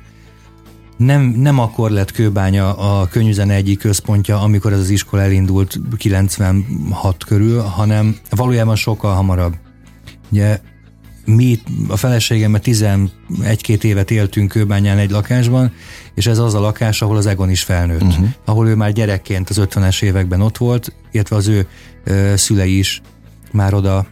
nem, 1.05 1.21
nem 1.21 1.59
akkor 1.59 1.91
lett 1.91 2.11
kőbánya 2.11 2.73
a 2.73 3.07
könyvzene 3.07 3.53
egyik 3.53 3.79
központja, 3.79 4.41
amikor 4.41 4.73
ez 4.73 4.79
az 4.79 4.89
iskola 4.89 5.21
elindult 5.21 5.79
96 5.97 7.23
körül, 7.23 7.61
hanem 7.61 8.15
valójában 8.29 8.75
sokkal 8.75 9.13
hamarabb. 9.13 9.53
Ugye 10.31 10.59
mi 11.25 11.59
a 11.87 11.97
feleségemmel 11.97 12.61
11-2 12.63 13.09
évet 13.83 14.11
éltünk 14.11 14.49
Kőbányán 14.49 14.97
egy 14.97 15.11
lakásban, 15.11 15.73
és 16.13 16.27
ez 16.27 16.37
az 16.37 16.53
a 16.53 16.59
lakás, 16.59 17.01
ahol 17.01 17.17
az 17.17 17.25
Egon 17.25 17.49
is 17.49 17.63
felnőtt. 17.63 18.01
Uh-huh. 18.01 18.27
Ahol 18.45 18.67
ő 18.67 18.75
már 18.75 18.91
gyerekként 18.91 19.49
az 19.49 19.59
50-es 19.61 20.03
években 20.03 20.41
ott 20.41 20.57
volt, 20.57 20.95
illetve 21.11 21.35
az 21.35 21.47
ő 21.47 21.67
ö, 22.03 22.33
szülei 22.35 22.77
is 22.77 23.01
már 23.51 23.73
oda 23.73 24.05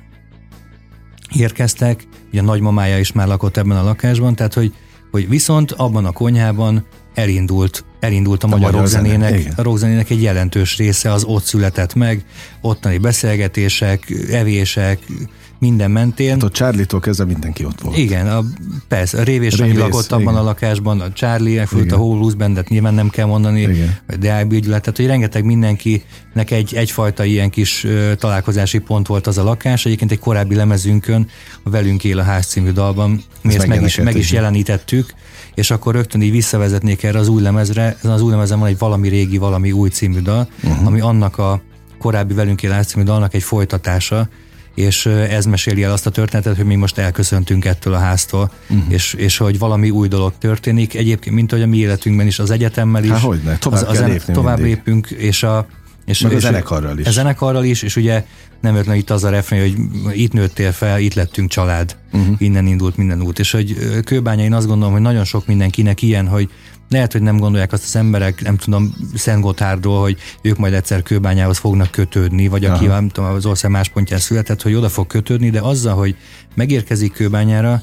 érkeztek, 1.36 2.08
ugye 2.30 2.40
a 2.42 2.44
nagymamája 2.44 3.00
is 3.00 3.12
már 3.12 3.28
lakott 3.28 3.58
ebben 3.58 3.78
a 3.78 3.84
lakásban, 3.84 4.36
tehát 4.36 4.54
hogy, 4.54 4.74
hogy 5.12 5.30
viszont 5.30 5.72
abban 5.72 6.06
a 6.06 6.12
konyhában 6.12 6.86
elindult, 7.13 7.84
elindult 8.00 8.44
a, 8.44 8.48
a 8.48 8.50
magyar, 8.50 8.65
magyar 8.65 8.82
rockzenének, 8.82 9.53
a 9.56 9.62
rockzenének 9.62 10.10
egy 10.10 10.22
jelentős 10.22 10.77
része 10.77 11.12
az 11.12 11.24
ott 11.24 11.44
született 11.44 11.94
meg, 11.94 12.24
ottani 12.62 12.98
beszélgetések, 12.98 14.13
evések, 14.32 15.00
minden 15.62 15.91
mentén. 15.91 16.30
Hát 16.30 16.44
a 16.44 16.50
Charlie-tól 16.50 17.00
kezdve 17.00 17.25
mindenki 17.25 17.65
ott 17.65 17.82
volt. 17.82 17.98
Igen, 17.98 18.27
a, 18.27 18.44
persze, 18.88 19.20
a 19.20 19.24
Révés 19.24 19.58
Révész, 19.58 19.77
lakott 19.77 20.12
abban 20.12 20.22
igen. 20.22 20.36
a 20.36 20.44
lakásban, 20.44 21.01
a 21.01 21.12
Charlie, 21.12 21.60
elfült 21.60 21.91
a 21.91 21.96
Holus 21.98 22.34
Bandet, 22.34 22.70
nyilván 22.70 22.94
nem 22.94 23.10
kell 23.10 23.25
mondani, 23.25 23.62
igen. 23.62 23.98
DIB 24.08 24.51
ügylet, 24.51 24.82
tehát 24.82 24.98
hogy 24.98 25.06
rengeteg 25.06 25.46
mindenkinek 25.46 26.51
egy, 26.51 26.74
egyfajta 26.75 27.24
ilyen 27.24 27.50
kis 27.50 27.84
ö, 27.84 28.15
találkozási 28.15 28.77
pont 28.77 29.08
volt 29.08 29.27
az 29.27 29.38
a 29.38 29.44
lakás. 29.44 29.86
Egyébként 29.86 30.12
egy 30.12 30.20
korábbi 30.20 30.56
lemezünkön, 30.56 31.27
a 31.63 31.70
Velünk 31.70 32.03
él 32.03 32.20
a 32.20 32.24
ház 32.24 32.46
című 32.46 32.72
dalban, 32.72 33.12
mi 33.12 33.50
ezt, 33.50 33.58
ezt 33.58 33.68
meg 33.68 33.82
is, 33.82 33.96
meg 33.96 34.15
is 34.15 34.32
jelenítettük, 34.32 35.13
és 35.56 35.72
akkor 35.72 35.94
rögtön 35.94 36.22
így 36.22 36.32
visszavezetnék 36.32 37.03
erre 37.03 37.20
az 37.20 37.27
új 37.27 37.41
lemezre. 37.41 37.96
Ezen 38.00 38.12
az 38.12 38.22
új 38.22 38.32
lemezen 38.32 38.60
van 38.60 38.68
egy 38.68 38.77
valami 38.77 39.08
régi, 39.08 39.38
valami 39.38 39.72
új 39.72 39.89
című 39.89 40.20
dal, 40.20 40.50
uh-huh. 40.63 40.88
ami 40.88 41.00
annak 41.00 41.38
a 41.38 41.62
korábbi 42.00 42.34
Velünk 42.34 42.63
él 42.63 42.84
című 42.84 43.03
dalnak 43.06 43.34
egy 43.34 43.44
folytatása, 43.44 44.30
és 44.75 45.06
ez 45.06 45.46
meséli 45.46 45.84
el 45.84 45.92
azt 45.92 46.06
a 46.06 46.10
történetet, 46.10 46.56
hogy 46.56 46.66
mi 46.66 46.75
most 46.75 46.98
elköszöntünk 46.98 47.66
ettől 47.66 47.94
a 47.94 47.98
háztól, 47.98 48.51
uh-huh. 48.70 48.94
és, 48.94 49.13
és 49.13 49.38
hogy 49.38 49.60
valami 49.60 49.90
új 49.90 50.08
dolog 50.08 50.34
történik. 50.38 50.96
Egyébként, 50.96 51.36
mint 51.36 51.51
hogy 51.51 51.62
a 51.62 51.68
mi 51.68 51.78
életünkben 51.78 52.28
is, 52.28 52.40
az 52.40 52.51
egyetemmel 52.51 53.04
is. 53.04 53.10
Há, 53.10 53.18
hogyne, 53.18 53.58
tovább, 53.58 53.88
az, 53.88 54.00
az 54.00 54.24
tovább 54.25 54.60
lépünk, 54.60 55.10
és 55.10 55.44
a 55.44 55.68
és, 56.06 56.20
Meg 56.20 56.34
a 56.34 56.40
zenekarral 56.40 57.00
is. 57.00 57.06
A 57.06 57.12
zenekarral 57.12 57.63
is, 57.63 57.82
és 57.82 57.96
ugye 57.96 58.25
nem 58.62 58.75
jött 58.75 58.96
itt 58.96 59.10
az 59.10 59.24
a 59.24 59.30
refrén, 59.30 59.62
hogy 59.62 60.20
itt 60.20 60.34
nőttél 60.34 60.72
fel, 60.72 61.00
itt 61.00 61.13
lettünk 61.13 61.50
család, 61.50 61.98
uh-huh. 62.12 62.36
innen 62.38 62.68
indult 62.68 62.98
minden 62.98 63.22
út. 63.22 63.40
És 63.40 63.51
hogy 63.51 63.75
kőbánya, 64.06 64.44
én 64.44 64.54
azt 64.54 64.68
gondolom, 64.68 64.94
hogy 64.94 65.01
nagyon 65.01 65.24
sok 65.24 65.46
mindenkinek 65.46 66.01
ilyen, 66.01 66.28
hogy 66.28 66.50
lehet, 66.92 67.12
hogy 67.12 67.22
nem 67.22 67.38
gondolják 67.38 67.72
azt 67.72 67.84
az 67.84 67.96
emberek, 67.96 68.42
nem 68.42 68.58
tudom, 68.58 68.96
Szent 69.16 69.42
Gotárdról, 69.42 70.02
hogy 70.02 70.18
ők 70.42 70.58
majd 70.58 70.74
egyszer 70.74 71.04
kőbányához 71.04 71.58
fognak 71.58 71.92
kötődni, 71.92 72.48
vagy 72.48 72.66
aki 72.66 72.86
nem 72.86 73.10
tudom, 73.10 73.34
az 73.34 73.46
ország 73.46 73.72
más 73.72 73.90
pontján 73.90 74.20
született, 74.20 74.62
hogy 74.62 74.74
oda 74.74 74.90
fog 74.90 75.08
kötődni, 75.08 75.50
de 75.50 75.60
azzal, 75.60 75.96
hogy 75.96 76.16
megérkezik 76.56 77.14
kőbányára, 77.14 77.82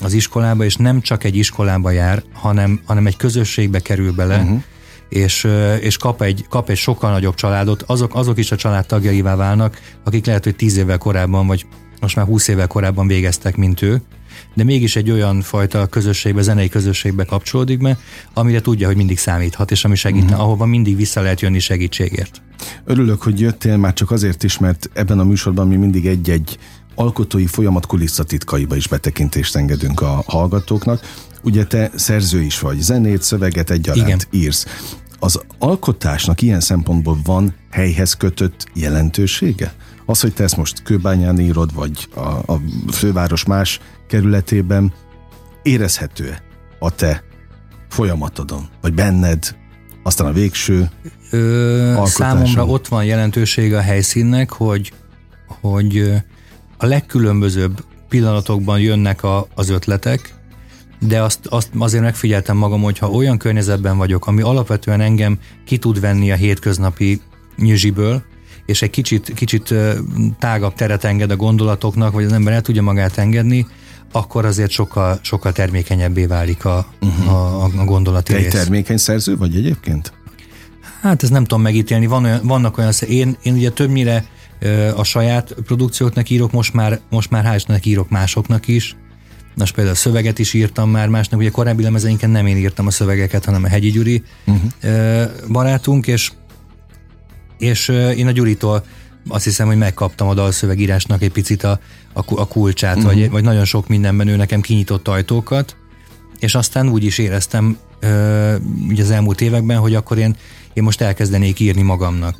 az 0.00 0.12
iskolába, 0.12 0.64
és 0.64 0.76
nem 0.76 1.00
csak 1.00 1.24
egy 1.24 1.36
iskolába 1.36 1.90
jár, 1.90 2.22
hanem, 2.32 2.80
hanem 2.84 3.06
egy 3.06 3.16
közösségbe 3.16 3.80
kerül 3.80 4.12
bele, 4.12 4.38
uh-huh. 4.38 4.62
és, 5.08 5.48
és 5.80 5.96
kap, 5.96 6.22
egy, 6.22 6.46
kap 6.48 6.70
egy 6.70 6.76
sokkal 6.76 7.10
nagyobb 7.10 7.34
családot, 7.34 7.82
azok, 7.82 8.14
azok 8.14 8.38
is 8.38 8.52
a 8.52 8.56
család 8.56 8.86
tagjaivá 8.86 9.34
válnak, 9.34 9.80
akik 10.04 10.26
lehet, 10.26 10.44
hogy 10.44 10.56
tíz 10.56 10.76
évvel 10.76 10.98
korábban, 10.98 11.46
vagy 11.46 11.66
most 12.00 12.16
már 12.16 12.26
húsz 12.26 12.48
évvel 12.48 12.66
korábban 12.66 13.06
végeztek, 13.06 13.56
mint 13.56 13.82
ő, 13.82 14.02
de 14.54 14.64
mégis 14.64 14.96
egy 14.96 15.10
olyan 15.10 15.40
fajta 15.40 15.86
közösségbe, 15.86 16.42
zenei 16.42 16.68
közösségbe 16.68 17.24
kapcsolódik 17.24 17.78
be, 17.78 17.98
amire 18.34 18.60
tudja, 18.60 18.86
hogy 18.86 18.96
mindig 18.96 19.18
számíthat, 19.18 19.70
és 19.70 19.84
ami 19.84 19.94
segít, 19.94 20.22
uh-huh. 20.22 20.40
ahova 20.40 20.66
mindig 20.66 20.96
vissza 20.96 21.20
lehet 21.20 21.40
jönni 21.40 21.58
segítségért. 21.58 22.42
Örülök, 22.84 23.22
hogy 23.22 23.40
jöttél 23.40 23.76
már 23.76 23.92
csak 23.92 24.10
azért 24.10 24.42
is, 24.42 24.58
mert 24.58 24.90
ebben 24.92 25.18
a 25.18 25.24
műsorban 25.24 25.68
mi 25.68 25.76
mindig 25.76 26.06
egy-egy 26.06 26.58
alkotói 26.94 27.46
folyamat 27.46 27.86
kulisszatitkaiba 27.86 28.76
is 28.76 28.88
betekintést 28.88 29.56
engedünk 29.56 30.00
a 30.00 30.22
hallgatóknak. 30.26 31.00
Ugye 31.42 31.64
te 31.64 31.90
szerző 31.94 32.40
is 32.40 32.58
vagy, 32.58 32.80
zenét, 32.80 33.22
szöveget 33.22 33.70
egyaránt 33.70 34.06
Igen. 34.06 34.20
írsz. 34.30 34.66
Az 35.18 35.40
alkotásnak 35.58 36.42
ilyen 36.42 36.60
szempontból 36.60 37.18
van 37.24 37.54
helyhez 37.70 38.14
kötött 38.14 38.66
jelentősége? 38.74 39.74
Az, 40.06 40.20
hogy 40.20 40.32
te 40.32 40.42
ezt 40.42 40.56
most 40.56 40.82
Kőbányán 40.82 41.40
írod, 41.40 41.74
vagy 41.74 42.08
a, 42.14 42.52
a 42.52 42.60
főváros 42.92 43.44
más 43.44 43.80
kerületében, 44.12 44.92
érezhető 45.62 46.36
a 46.78 46.94
te 46.94 47.24
folyamatodon, 47.88 48.68
vagy 48.80 48.94
benned, 48.94 49.56
aztán 50.02 50.26
a 50.26 50.32
végső 50.32 50.90
Ö, 51.30 52.02
Számomra 52.04 52.66
ott 52.66 52.88
van 52.88 53.04
jelentősége 53.04 53.76
a 53.76 53.80
helyszínnek, 53.80 54.50
hogy, 54.50 54.92
hogy 55.60 56.12
a 56.76 56.86
legkülönbözőbb 56.86 57.84
pillanatokban 58.08 58.80
jönnek 58.80 59.22
a, 59.22 59.46
az 59.54 59.68
ötletek, 59.68 60.34
de 60.98 61.22
azt, 61.22 61.46
azt 61.46 61.70
azért 61.78 62.02
megfigyeltem 62.02 62.56
magam, 62.56 62.82
hogy 62.82 62.98
ha 62.98 63.10
olyan 63.10 63.38
környezetben 63.38 63.96
vagyok, 63.96 64.26
ami 64.26 64.42
alapvetően 64.42 65.00
engem 65.00 65.38
ki 65.64 65.78
tud 65.78 66.00
venni 66.00 66.32
a 66.32 66.36
hétköznapi 66.36 67.20
nyüzsiből, 67.56 68.22
és 68.66 68.82
egy 68.82 68.90
kicsit, 68.90 69.32
kicsit 69.34 69.74
tágabb 70.38 70.74
teret 70.74 71.04
enged 71.04 71.30
a 71.30 71.36
gondolatoknak, 71.36 72.12
vagy 72.12 72.24
az 72.24 72.32
ember 72.32 72.52
el 72.52 72.60
tudja 72.60 72.82
magát 72.82 73.18
engedni, 73.18 73.66
akkor 74.12 74.44
azért 74.44 74.70
sokkal, 74.70 75.18
sokkal 75.22 75.52
termékenyebbé 75.52 76.26
válik 76.26 76.64
a, 76.64 76.86
uh-huh. 77.00 77.32
a, 77.32 77.64
a 77.64 77.84
gondolati 77.84 78.32
Te 78.32 78.38
rész. 78.38 78.46
egy 78.46 78.52
termékeny 78.52 78.96
szerző 78.96 79.36
vagy 79.36 79.56
egyébként? 79.56 80.12
Hát 81.00 81.22
ez 81.22 81.28
nem 81.28 81.44
tudom 81.44 81.62
megítélni. 81.62 82.06
Van 82.06 82.24
olyan, 82.24 82.40
vannak 82.42 82.78
olyan, 82.78 82.92
én, 83.08 83.36
én 83.42 83.54
ugye 83.54 83.70
többnyire 83.70 84.24
a 84.96 85.04
saját 85.04 85.54
produkcióknak 85.64 86.30
írok, 86.30 86.52
most 86.52 86.74
már, 86.74 87.00
most 87.10 87.30
már 87.30 87.44
hál' 87.44 87.86
írok 87.86 88.10
másoknak 88.10 88.68
is. 88.68 88.96
Most 89.54 89.74
például 89.74 89.96
a 89.96 89.98
szöveget 89.98 90.38
is 90.38 90.52
írtam 90.52 90.90
már 90.90 91.08
másnak, 91.08 91.40
ugye 91.40 91.50
korábbi 91.50 91.82
lemezeinken 91.82 92.30
nem 92.30 92.46
én 92.46 92.56
írtam 92.56 92.86
a 92.86 92.90
szövegeket, 92.90 93.44
hanem 93.44 93.64
a 93.64 93.68
Hegyi 93.68 93.90
Gyuri 93.90 94.22
uh-huh. 94.46 95.30
barátunk, 95.48 96.06
és 96.06 96.32
és 97.58 97.88
én 97.88 98.26
a 98.26 98.30
Gyuritól 98.30 98.84
azt 99.28 99.44
hiszem, 99.44 99.66
hogy 99.66 99.76
megkaptam 99.76 100.28
a 100.28 100.34
dalszövegírásnak 100.34 101.22
egy 101.22 101.32
picit 101.32 101.62
a, 101.62 101.80
a, 102.12 102.40
a 102.40 102.46
kulcsát, 102.46 102.96
uh-huh. 102.96 103.12
vagy, 103.12 103.30
vagy 103.30 103.42
nagyon 103.42 103.64
sok 103.64 103.88
mindenben 103.88 104.28
ő 104.28 104.36
nekem 104.36 104.60
kinyitott 104.60 105.08
ajtókat, 105.08 105.76
és 106.38 106.54
aztán 106.54 106.88
úgy 106.88 107.04
is 107.04 107.18
éreztem 107.18 107.78
ö, 108.00 108.54
ugye 108.88 109.02
az 109.02 109.10
elmúlt 109.10 109.40
években, 109.40 109.78
hogy 109.78 109.94
akkor 109.94 110.18
én, 110.18 110.36
én 110.72 110.82
most 110.82 111.00
elkezdenék 111.00 111.60
írni 111.60 111.82
magamnak. 111.82 112.36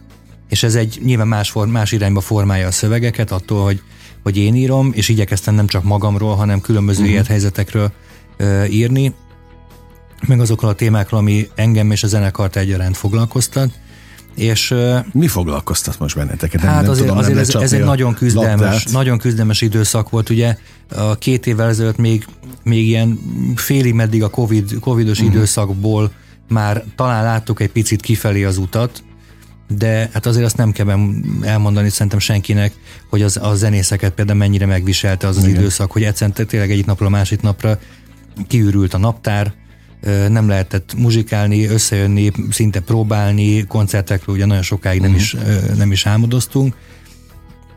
És 0.48 0.62
ez 0.62 0.74
egy 0.74 1.00
nyilván 1.02 1.28
más, 1.28 1.50
form, 1.50 1.70
más 1.70 1.92
irányba 1.92 2.20
formálja 2.20 2.66
a 2.66 2.70
szövegeket, 2.70 3.30
attól, 3.30 3.64
hogy, 3.64 3.82
hogy 4.22 4.36
én 4.36 4.54
írom, 4.54 4.92
és 4.94 5.08
igyekeztem 5.08 5.54
nem 5.54 5.66
csak 5.66 5.82
magamról, 5.82 6.34
hanem 6.34 6.60
különböző 6.60 7.00
uh-huh. 7.00 7.14
élethelyzetekről 7.14 7.92
ö, 8.36 8.64
írni, 8.64 9.14
meg 10.26 10.40
azokról 10.40 10.70
a 10.70 10.74
témákról, 10.74 11.20
ami 11.20 11.48
engem 11.54 11.90
és 11.90 12.02
a 12.02 12.06
zenekart 12.06 12.56
egyaránt 12.56 12.96
foglalkoztat. 12.96 13.70
És, 14.34 14.74
Mi 15.12 15.26
foglalkoztat 15.26 15.98
most 15.98 16.16
benneteket? 16.16 16.60
Hát 16.60 16.82
nem 16.82 16.90
azért, 16.90 17.06
tudom, 17.06 17.22
azért 17.22 17.38
ez, 17.38 17.54
ez 17.54 17.72
egy 17.72 17.84
nagyon 17.84 18.14
küzdelmes, 18.14 18.84
nagyon 18.84 19.18
küzdelmes 19.18 19.60
időszak 19.60 20.10
volt, 20.10 20.30
ugye 20.30 20.56
a 20.96 21.14
két 21.14 21.46
évvel 21.46 21.68
ezelőtt 21.68 21.96
még, 21.96 22.26
még 22.62 22.86
ilyen 22.86 23.18
félig 23.54 23.94
meddig 23.94 24.22
a 24.22 24.30
COVID, 24.30 24.78
covidos 24.80 25.18
uh-huh. 25.18 25.34
időszakból 25.34 26.12
már 26.48 26.84
talán 26.96 27.22
láttuk 27.22 27.60
egy 27.60 27.70
picit 27.70 28.00
kifelé 28.00 28.44
az 28.44 28.58
utat, 28.58 29.02
de 29.76 30.10
hát 30.12 30.26
azért 30.26 30.44
azt 30.44 30.56
nem 30.56 30.72
kell 30.72 30.98
elmondani 31.42 31.88
szerintem 31.88 32.18
senkinek, 32.18 32.72
hogy 33.10 33.22
az, 33.22 33.36
a 33.36 33.54
zenészeket 33.54 34.12
például 34.12 34.38
mennyire 34.38 34.66
megviselte 34.66 35.26
az 35.26 35.36
az 35.36 35.44
Igen. 35.44 35.60
időszak, 35.60 35.92
hogy 35.92 36.02
egyszerűen 36.02 36.46
tényleg 36.46 36.70
egyik 36.70 36.86
napról 36.86 37.08
a 37.08 37.10
másik 37.10 37.40
napra 37.40 37.78
kiürült 38.48 38.94
a 38.94 38.98
naptár, 38.98 39.52
nem 40.28 40.48
lehetett 40.48 40.94
muzsikálni, 40.96 41.66
összejönni, 41.66 42.30
szinte 42.50 42.80
próbálni, 42.80 43.66
koncertekről 43.66 44.34
ugye 44.34 44.46
nagyon 44.46 44.62
sokáig 44.62 45.00
nem, 45.00 45.10
uh-huh. 45.10 45.24
is, 45.24 45.36
nem 45.76 45.92
is 45.92 46.06
álmodoztunk. 46.06 46.74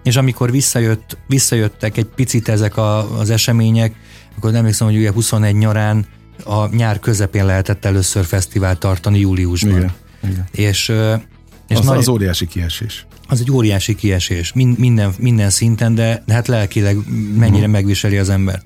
És 0.03 0.15
amikor 0.15 0.51
visszajött, 0.51 1.17
visszajöttek 1.27 1.97
egy 1.97 2.05
picit 2.15 2.47
ezek 2.47 2.77
a, 2.77 3.19
az 3.19 3.29
események, 3.29 3.95
akkor 4.37 4.49
nem 4.49 4.59
emlékszem, 4.59 4.87
hogy 4.87 4.97
ugye 4.97 5.11
21 5.11 5.55
nyarán 5.55 6.05
a 6.43 6.75
nyár 6.75 6.99
közepén 6.99 7.45
lehetett 7.45 7.85
először 7.85 8.25
fesztivált 8.25 8.79
tartani 8.79 9.19
júliusban. 9.19 9.77
Igen, 9.77 9.93
igen. 10.23 10.45
És, 10.51 10.91
és 11.67 11.77
az, 11.77 11.85
nagy, 11.85 11.97
az 11.97 12.07
óriási 12.07 12.47
kiesés. 12.47 13.05
Az 13.27 13.39
egy 13.39 13.51
óriási 13.51 13.95
kiesés, 13.95 14.53
minden, 14.53 15.13
minden 15.19 15.49
szinten, 15.49 15.95
de, 15.95 16.23
de 16.25 16.33
hát 16.33 16.47
lelkileg 16.47 16.97
mennyire 17.35 17.57
uh-huh. 17.57 17.71
megviseli 17.71 18.17
az 18.17 18.29
embert. 18.29 18.65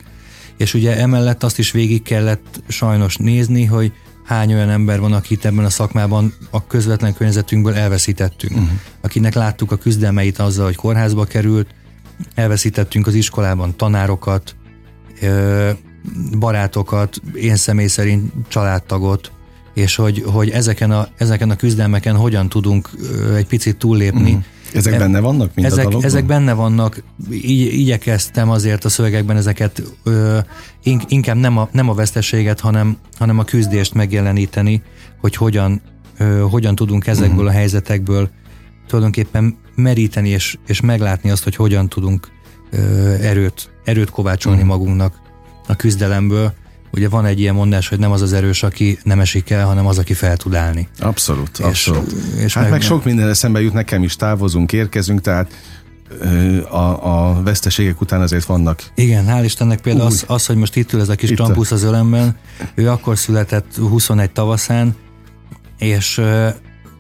És 0.60 0.74
ugye 0.74 0.98
emellett 0.98 1.44
azt 1.44 1.60
is 1.60 1.72
végig 1.72 2.02
kellett 2.02 2.62
sajnos 2.68 3.18
nézni, 3.18 3.66
hogy 3.66 3.92
hány 4.24 4.54
olyan 4.54 4.70
ember 4.70 5.00
van, 5.00 5.14
akit 5.14 5.46
ebben 5.46 5.66
a 5.66 5.70
szakmában 5.70 6.34
a 6.50 6.68
közvetlen 6.68 7.14
környezetünkből 7.14 7.76
elveszítettünk. 7.76 8.56
Uh-huh. 8.56 8.70
Akinek 9.02 9.34
láttuk 9.34 9.72
a 9.72 9.76
küzdelmeit 9.76 10.40
azzal, 10.40 10.66
hogy 10.66 10.76
kórházba 10.76 11.26
került, 11.26 11.68
elveszítettünk 12.36 13.08
az 13.08 13.14
iskolában 13.14 13.76
tanárokat, 13.76 14.56
barátokat, 16.40 17.22
én 17.34 17.56
személy 17.56 17.88
szerint 17.88 18.34
családtagot, 18.48 19.32
és 19.74 19.96
hogy, 19.96 20.24
hogy 20.26 20.50
ezeken, 20.50 20.92
a, 20.92 21.08
ezeken 21.18 21.50
a 21.50 21.56
küzdelmeken 21.56 22.16
hogyan 22.16 22.50
tudunk 22.50 22.90
egy 23.36 23.48
picit 23.48 23.78
túllépni, 23.78 24.30
uh-huh 24.30 24.44
ezek 24.74 24.98
benne 24.98 25.20
vannak, 25.20 25.52
mint 25.56 25.68
ezek, 25.68 25.80
a 25.80 25.84
dalokban? 25.84 26.06
Ezek 26.06 26.26
benne 26.26 26.54
vannak, 26.54 27.04
így, 27.32 27.74
igyekeztem 27.74 28.50
azért 28.50 28.86
a 28.86 28.90
szövegekben 28.90 29.38
ezeket 29.38 29.84
ö, 30.04 30.38
inkább 31.08 31.36
nem 31.36 31.58
a, 31.58 31.70
nem 31.72 31.90
a 31.90 31.94
veszteséget, 31.94 32.60
hanem, 32.60 32.98
hanem 33.18 33.40
a 33.40 33.44
küzdést 33.44 33.94
megjeleníteni, 33.94 34.82
hogy 35.20 35.36
hogyan, 35.36 35.82
ö, 36.18 36.46
hogyan 36.50 36.76
tudunk 36.76 37.08
ezekből 37.08 37.38
uh-huh. 37.38 37.50
a 37.50 37.58
helyzetekből 37.58 38.30
tulajdonképpen 38.88 39.58
meríteni 39.76 40.30
és, 40.30 40.58
és 40.68 40.82
meglátni 40.82 41.30
azt, 41.30 41.44
hogy 41.44 41.56
hogyan 41.56 41.90
tudunk 41.90 42.28
ö, 42.72 42.78
erőt, 43.14 43.72
erőt 43.84 44.10
kovácsolni 44.10 44.62
uh-huh. 44.62 44.76
magunknak 44.76 45.22
a 45.68 45.76
küzdelemből, 45.76 46.54
Ugye 46.92 47.10
van 47.10 47.26
egy 47.26 47.40
ilyen 47.40 47.56
mondás, 47.56 47.88
hogy 47.88 48.00
nem 48.00 48.12
az 48.12 48.22
az 48.22 48.34
erős, 48.34 48.64
aki 48.64 49.00
nem 49.04 49.20
esik 49.20 49.50
el, 49.50 49.66
hanem 49.66 49.88
az, 49.88 49.98
aki 49.98 50.14
fel 50.14 50.38
tud 50.38 50.54
állni. 50.54 50.88
Abszolút, 51.00 51.60
és, 51.60 51.66
abszolút. 51.66 52.12
És 52.38 52.54
hát 52.54 52.64
meg, 52.64 52.72
meg 52.72 52.82
sok 52.82 53.04
mindenre 53.04 53.34
szembe 53.34 53.62
jut, 53.62 53.74
nekem 53.74 54.04
is 54.04 54.16
távozunk, 54.16 54.74
érkezünk, 54.74 55.22
tehát 55.22 55.52
a, 56.70 56.78
a 56.78 57.42
veszteségek 57.44 58.02
után 58.02 58.22
azért 58.22 58.46
vannak. 58.46 58.84
Igen, 58.96 59.26
hál' 59.28 59.42
Istennek 59.44 59.82
például 59.82 60.06
az, 60.06 60.24
az, 60.28 60.46
hogy 60.46 60.56
most 60.56 60.76
itt 60.76 60.94
ül 60.94 61.02
ez 61.02 61.10
a 61.10 61.16
kis 61.16 61.30
trampusz 61.30 61.72
az 61.72 61.84
ölemben, 61.84 62.36
ő 62.76 62.90
akkor 62.90 63.18
született 63.18 63.76
21 63.76 64.32
tavaszán, 64.32 64.96
és 65.78 66.22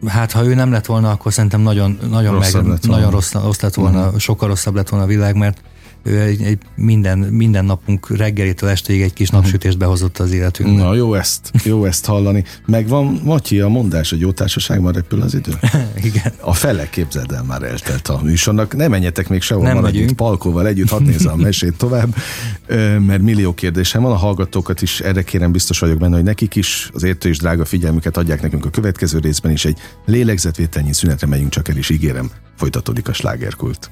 hát 0.07 0.31
ha 0.31 0.45
ő 0.45 0.53
nem 0.53 0.71
lett 0.71 0.85
volna, 0.85 1.11
akkor 1.11 1.33
szerintem 1.33 1.61
nagyon, 1.61 1.99
nagyon, 2.09 2.35
meg, 2.35 2.53
lett 2.53 2.87
nagyon 2.87 3.11
rossz, 3.11 3.33
rossz 3.33 3.59
lett 3.59 3.73
volna, 3.73 4.05
uh-huh. 4.05 4.19
sokkal 4.19 4.47
rosszabb 4.47 4.75
lett 4.75 4.89
volna 4.89 5.05
a 5.05 5.07
világ, 5.07 5.35
mert 5.35 5.61
ő 6.03 6.19
egy, 6.19 6.41
egy 6.41 6.57
minden, 6.75 7.17
minden 7.17 7.65
napunk 7.65 8.17
reggelitől 8.17 8.69
estéig 8.69 9.01
egy 9.01 9.13
kis 9.13 9.29
napsütést 9.29 9.77
behozott 9.77 10.17
az 10.17 10.31
életünkbe. 10.31 10.83
Na, 10.83 10.93
jó 10.93 11.13
ezt, 11.13 11.51
jó 11.63 11.85
ezt 11.85 12.05
hallani. 12.05 12.43
Megvan, 12.65 13.21
Matyi, 13.23 13.59
a 13.59 13.67
mondás, 13.67 14.09
hogy 14.09 14.19
jó 14.19 14.31
társaságban 14.31 14.93
repül 14.93 15.21
az 15.21 15.33
idő? 15.33 15.51
Igen. 16.09 16.33
A 16.41 16.53
fele 16.53 16.89
képzeld 16.89 17.31
el 17.31 17.43
már 17.43 17.63
eltelt 17.63 18.07
a 18.07 18.19
műsornak. 18.23 18.75
Nem 18.75 18.91
menjetek 18.91 19.29
még 19.29 19.41
sehol, 19.41 19.63
nem 19.63 19.85
itt 19.85 20.13
Palkóval 20.13 20.67
együtt, 20.67 20.89
hadd 20.89 21.03
nézze 21.03 21.29
a 21.29 21.35
mesét 21.47 21.75
tovább, 21.77 22.15
mert 23.05 23.21
millió 23.21 23.53
kérdésem 23.53 24.01
van. 24.01 24.11
A 24.11 24.15
hallgatókat 24.15 24.81
is 24.81 24.99
erre 24.99 25.23
kérem, 25.23 25.51
biztos 25.51 25.79
vagyok 25.79 25.97
benne, 25.97 26.15
hogy 26.15 26.23
nekik 26.23 26.55
is 26.55 26.89
az 26.93 27.03
értő 27.03 27.29
és 27.29 27.37
drága 27.37 27.65
figyelmüket 27.65 28.17
adják 28.17 28.41
nekünk 28.41 28.65
a 28.65 28.69
következő 28.69 29.19
részben 29.19 29.51
is. 29.51 29.65
Egy 29.65 29.77
lélegzetvételnyi 30.05 30.93
szünetre 30.93 31.27
megyünk 31.27 31.49
csak 31.49 31.67
el, 31.67 31.77
és 31.77 31.89
ígérem, 31.89 32.31
folytatódik 32.59 33.07
a 33.07 33.13
slágerkult. 33.13 33.91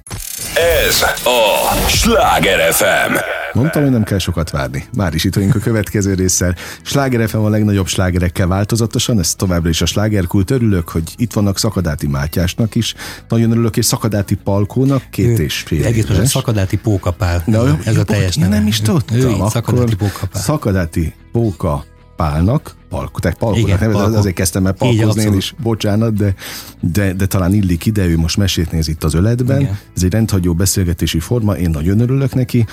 Ez 0.88 1.02
a 1.24 1.88
Sláger 1.88 2.74
FM. 2.74 3.14
Mondtam, 3.54 3.82
hogy 3.82 3.92
nem 3.92 4.04
kell 4.04 4.18
sokat 4.18 4.50
várni. 4.50 4.86
Már 4.94 5.14
is 5.14 5.24
itt 5.24 5.36
vagyunk 5.36 5.56
a 5.56 5.60
következő 5.60 6.14
résszel. 6.14 6.56
Sláger 6.82 7.30
FM 7.30 7.38
a 7.38 7.50
legnagyobb 7.50 7.88
slágerekkel 7.88 8.48
változatosan, 8.48 9.20
ez 9.20 9.36
továbbra 9.36 9.70
is 9.70 9.82
a 9.82 9.86
slágerkult. 9.86 10.52
Örülök, 10.52 10.90
hogy 10.90 11.04
itt 11.18 11.34
vannak 11.34 11.58
Szakadáti 11.58 12.08
Mátyásnak 12.08 12.76
is. 12.76 12.94
Nagyon 13.30 13.52
örülök, 13.52 13.78
és 13.78 13.86
Szakadáti 13.86 14.36
Palkónak 14.36 15.04
két 15.10 15.40
ő, 15.40 15.44
és 15.44 15.60
fél 15.60 15.86
Egész 15.86 16.06
most 16.06 16.26
Szakadáti 16.26 16.78
Pókapál. 16.78 17.44
Na, 17.46 17.80
ez, 17.86 17.98
a 17.98 18.04
teljes 18.04 18.36
neve. 18.36 18.56
Nem 18.56 18.68
is 18.68 18.82
tudtam. 18.82 19.18
Ő, 19.18 19.36
Szakadáti 19.50 19.96
Pókapál. 19.96 20.42
Szakadáti 20.42 21.14
Póka 21.32 21.86
Pálnak, 22.18 22.76
Palko, 22.90 23.20
tehát 23.20 23.38
Palkónak 23.38 23.80
nevez, 23.80 23.96
Palko. 23.96 24.18
azért 24.18 24.36
kezdtem 24.36 24.66
el 24.66 24.74
palkozni 24.74 25.22
én 25.22 25.34
is, 25.34 25.56
bocsánat, 25.62 26.14
de, 26.14 26.36
de, 26.80 27.14
de 27.14 27.26
talán 27.26 27.54
illik 27.54 27.86
ide, 27.86 28.06
ő 28.06 28.18
most 28.18 28.38
mesét 28.38 28.72
néz 28.72 28.88
itt 28.88 29.04
az 29.04 29.14
öletben. 29.14 29.60
Igen. 29.60 29.78
Ez 29.96 30.04
egy 30.04 30.12
rendhagyó 30.12 30.54
beszélgetési 30.54 31.20
forma, 31.20 31.54
én 31.54 31.70
nagyon 31.70 32.00
örülök 32.00 32.36
neki, 32.36 32.66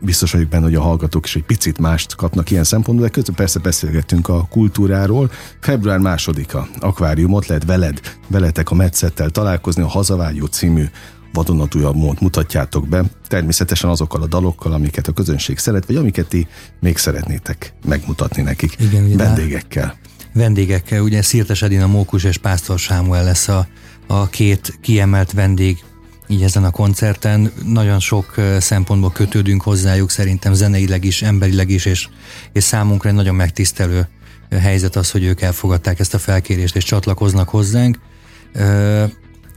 biztos 0.00 0.32
vagyok 0.32 0.48
benne, 0.48 0.64
hogy 0.64 0.74
a 0.74 0.80
hallgatók 0.80 1.24
is 1.24 1.36
egy 1.36 1.44
picit 1.44 1.78
mást 1.78 2.14
kapnak 2.14 2.50
ilyen 2.50 2.64
szempontból, 2.64 3.06
de 3.06 3.12
közben 3.12 3.34
persze 3.34 3.58
beszélgettünk 3.58 4.28
a 4.28 4.46
kultúráról. 4.50 5.30
Február 5.60 5.98
másodika, 5.98 6.68
akváriumot 6.80 7.46
lehet 7.46 7.64
veled, 7.64 8.00
veletek 8.28 8.70
a 8.70 8.74
Metszettel 8.74 9.30
találkozni, 9.30 9.82
a 9.82 9.88
Hazavágyó 9.88 10.46
című 10.46 10.84
vadonatújabb 11.32 11.96
mód 11.96 12.20
mutatjátok 12.20 12.88
be, 12.88 13.04
természetesen 13.26 13.90
azokkal 13.90 14.22
a 14.22 14.26
dalokkal, 14.26 14.72
amiket 14.72 15.06
a 15.06 15.12
közönség 15.12 15.58
szeret, 15.58 15.86
vagy 15.86 15.96
amiket 15.96 16.28
ti 16.28 16.46
még 16.80 16.96
szeretnétek 16.96 17.74
megmutatni 17.84 18.42
nekik 18.42 18.76
Igen, 18.78 19.16
vendégekkel. 19.16 19.96
Vendégekkel, 20.32 21.00
ugye 21.02 21.22
Szirtes 21.22 21.62
Edina 21.62 21.86
Mókus 21.86 22.24
és 22.24 22.38
Pásztor 22.38 22.78
Sámuel 22.78 23.24
lesz 23.24 23.48
a, 23.48 23.66
a 24.06 24.28
két 24.28 24.78
kiemelt 24.80 25.32
vendég 25.32 25.84
így 26.26 26.42
ezen 26.42 26.64
a 26.64 26.70
koncerten. 26.70 27.52
Nagyon 27.64 28.00
sok 28.00 28.34
szempontból 28.58 29.10
kötődünk 29.10 29.62
hozzájuk, 29.62 30.10
szerintem 30.10 30.52
zeneileg 30.52 31.04
is, 31.04 31.22
emberileg 31.22 31.70
is, 31.70 31.84
és, 31.84 32.08
és 32.52 32.64
számunkra 32.64 33.08
egy 33.08 33.14
nagyon 33.14 33.34
megtisztelő 33.34 34.08
helyzet 34.50 34.96
az, 34.96 35.10
hogy 35.10 35.24
ők 35.24 35.40
elfogadták 35.40 35.98
ezt 35.98 36.14
a 36.14 36.18
felkérést, 36.18 36.76
és 36.76 36.84
csatlakoznak 36.84 37.48
hozzánk. 37.48 37.98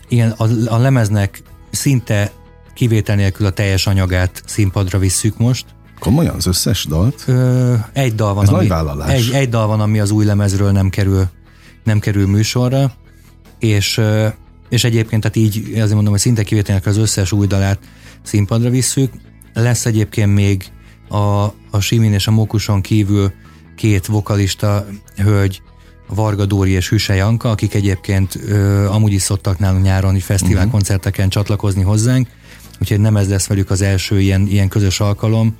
Igen, 0.08 0.30
a, 0.30 0.74
a 0.74 0.78
lemeznek 0.78 1.42
szinte 1.76 2.32
kivétel 2.74 3.16
nélkül 3.16 3.46
a 3.46 3.50
teljes 3.50 3.88
anyagát 3.88 4.44
színpadra 4.46 5.00
visszük 5.00 5.38
most. 5.38 5.66
Komolyan 6.00 6.36
az 6.36 6.46
összes 6.46 6.86
dalt? 6.86 7.24
Ö, 7.28 7.74
egy 7.94 8.16
dal 8.16 8.34
van, 8.34 8.44
Ez 8.44 8.50
ami, 8.50 8.58
nagy 8.58 8.68
vállalás. 8.68 9.12
Egy, 9.12 9.34
egy 9.34 9.50
dal 9.50 9.68
van, 9.68 9.80
ami 9.82 10.00
az 10.00 10.12
új 10.12 10.26
lemezről 10.26 10.72
nem 10.72 10.90
kerül, 10.90 11.28
nem 11.84 12.00
kerül 12.00 12.28
műsorra, 12.28 12.94
és, 13.60 14.02
és 14.70 14.84
egyébként 14.84 15.22
tehát 15.22 15.36
így 15.36 15.72
azért 15.74 15.94
mondom, 15.94 16.12
hogy 16.12 16.22
szinte 16.22 16.44
kivétel 16.44 16.82
az 16.86 16.98
összes 16.98 17.32
új 17.32 17.48
dalát 17.48 17.80
színpadra 18.24 18.70
visszük. 18.70 19.14
Lesz 19.54 19.86
egyébként 19.86 20.34
még 20.34 20.72
a, 21.10 21.44
a 21.72 21.80
Simin 21.80 22.14
és 22.14 22.28
a 22.28 22.32
Mokuson 22.32 22.82
kívül 22.82 23.32
két 23.76 24.06
vokalista 24.06 24.86
hölgy, 25.16 25.62
Varga 26.08 26.46
Dóri 26.46 26.72
és 26.72 26.89
Hüse 26.89 27.15
Janka, 27.15 27.50
akik 27.50 27.74
egyébként 27.74 28.39
ö, 28.48 28.86
amúgy 28.86 29.12
is 29.12 29.22
szoktak 29.22 29.60
nálunk 29.60 29.84
nyáron 29.84 30.20
fesztiválkoncerteken 30.20 31.26
mhm. 31.26 31.28
uh-huh. 31.28 31.44
csatlakozni 31.44 31.82
hozzánk, 31.82 32.28
úgyhogy 32.82 33.00
nem 33.00 33.18
ez 33.18 33.30
lesz 33.30 33.48
velük 33.48 33.70
az 33.70 33.82
első 33.82 34.20
ilyen, 34.20 34.48
ilyen 34.48 34.68
közös 34.68 35.00
alkalom. 35.00 35.56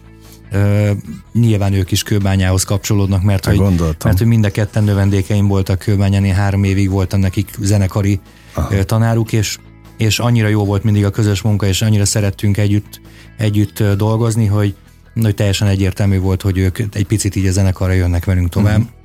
Ö, 0.52 0.92
nyilván 1.34 1.74
ők 1.74 1.92
is 1.92 2.04
Kőbányához 2.04 2.64
kapcsolódnak, 2.64 3.24
mert 3.24 3.46
hogy, 3.46 3.60
mert 4.04 4.18
hogy 4.18 4.28
mind 4.28 4.46
a 4.46 4.52
ketten 4.52 4.84
növendékeim 4.84 5.48
voltak 5.48 5.80
Kőbányán, 5.80 6.26
én 6.26 6.34
három 6.34 6.64
évig 6.64 6.90
voltam 6.90 7.20
nekik 7.20 7.50
zenekari 7.60 8.20
Aha. 8.54 8.84
tanáruk, 8.84 9.34
és, 9.34 9.58
és 9.98 10.20
annyira 10.20 10.48
jó 10.48 10.66
volt 10.66 10.84
mindig 10.84 11.06
a 11.06 11.10
közös 11.10 11.42
munka, 11.42 11.66
és 11.66 11.82
annyira 11.82 12.06
szerettünk 12.06 12.58
együtt, 12.58 13.02
együtt 13.38 13.84
dolgozni, 13.84 14.46
hogy, 14.46 14.76
hogy 15.22 15.36
teljesen 15.36 15.68
egyértelmű 15.68 16.20
volt, 16.20 16.42
hogy 16.42 16.58
ők 16.58 16.80
egy 16.80 17.06
picit 17.08 17.36
így 17.36 17.48
a 17.48 17.52
zenekarra 17.52 17.94
jönnek 17.94 18.26
velünk 18.26 18.50
tovább. 18.50 18.80
Uh-huh. 18.80 19.05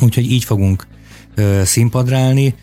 Úgyhogy 0.00 0.30
így 0.30 0.44
fogunk 0.44 0.86
ö, 1.34 1.60
színpadra 1.64 2.16
állni, 2.16 2.54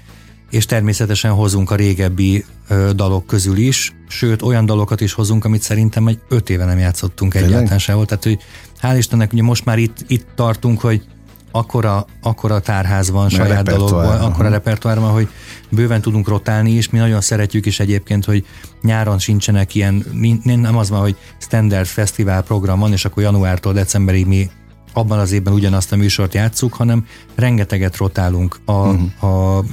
és 0.50 0.66
természetesen 0.66 1.32
hozunk 1.32 1.72
a 1.72 1.76
régebbi 1.76 2.46
ö, 2.68 2.90
dalok 2.96 3.26
közül 3.26 3.58
is, 3.58 3.94
sőt 4.08 4.42
olyan 4.42 4.66
dalokat 4.66 5.02
is 5.02 5.14
hozunk, 5.14 5.46
amit 5.46 5.62
szerintem 5.62 6.08
egy 6.08 6.20
öt 6.30 6.50
éve 6.50 6.66
nem 6.66 6.80
játszottunk 6.80 7.32
Tényleg? 7.32 7.52
egyáltalán 7.52 7.80
sehol. 7.80 8.06
Tehát, 8.06 8.24
hogy 8.24 8.40
hál' 8.82 8.98
Istennek, 8.98 9.34
ugye 9.34 9.44
most 9.44 9.66
már 9.66 9.78
itt, 9.78 9.98
itt 10.08 10.28
tartunk, 10.36 10.80
hogy 10.80 11.04
akkora, 11.52 12.06
akkora 12.22 12.60
tárház 12.60 13.10
van 13.12 13.30
saját 13.30 13.64
dalokban, 13.64 14.22
akkora 14.22 14.50
repertoár 14.50 15.00
van, 15.00 15.12
hogy 15.12 15.28
bőven 15.70 16.02
tudunk 16.02 16.28
rotálni 16.28 16.72
is. 16.72 16.90
Mi 16.90 16.98
nagyon 16.98 17.22
szeretjük 17.22 17.66
is 17.66 17.80
egyébként, 17.80 18.26
hogy 18.26 18.46
nyáron 18.82 19.20
sincsenek 19.20 19.76
ilyen, 19.76 20.06
nem 20.44 20.78
az 20.78 20.90
van, 20.90 21.00
hogy 21.00 21.16
standard 21.40 21.86
fesztivál 21.86 22.44
program 22.44 22.80
van, 22.80 22.92
és 22.92 23.06
akkor 23.06 23.24
januártól 23.24 23.74
decemberig 23.74 24.26
mi 24.26 24.50
abban 24.94 25.20
az 25.20 25.32
évben 25.32 25.54
ugyanazt 25.54 25.92
a 25.92 25.96
műsort 25.96 26.34
játsszuk, 26.34 26.74
hanem 26.74 27.06
rengeteget 27.36 27.98
rotálunk 27.98 28.60
a, 28.66 28.72
uh-huh. 28.72 29.58
a 29.58 29.64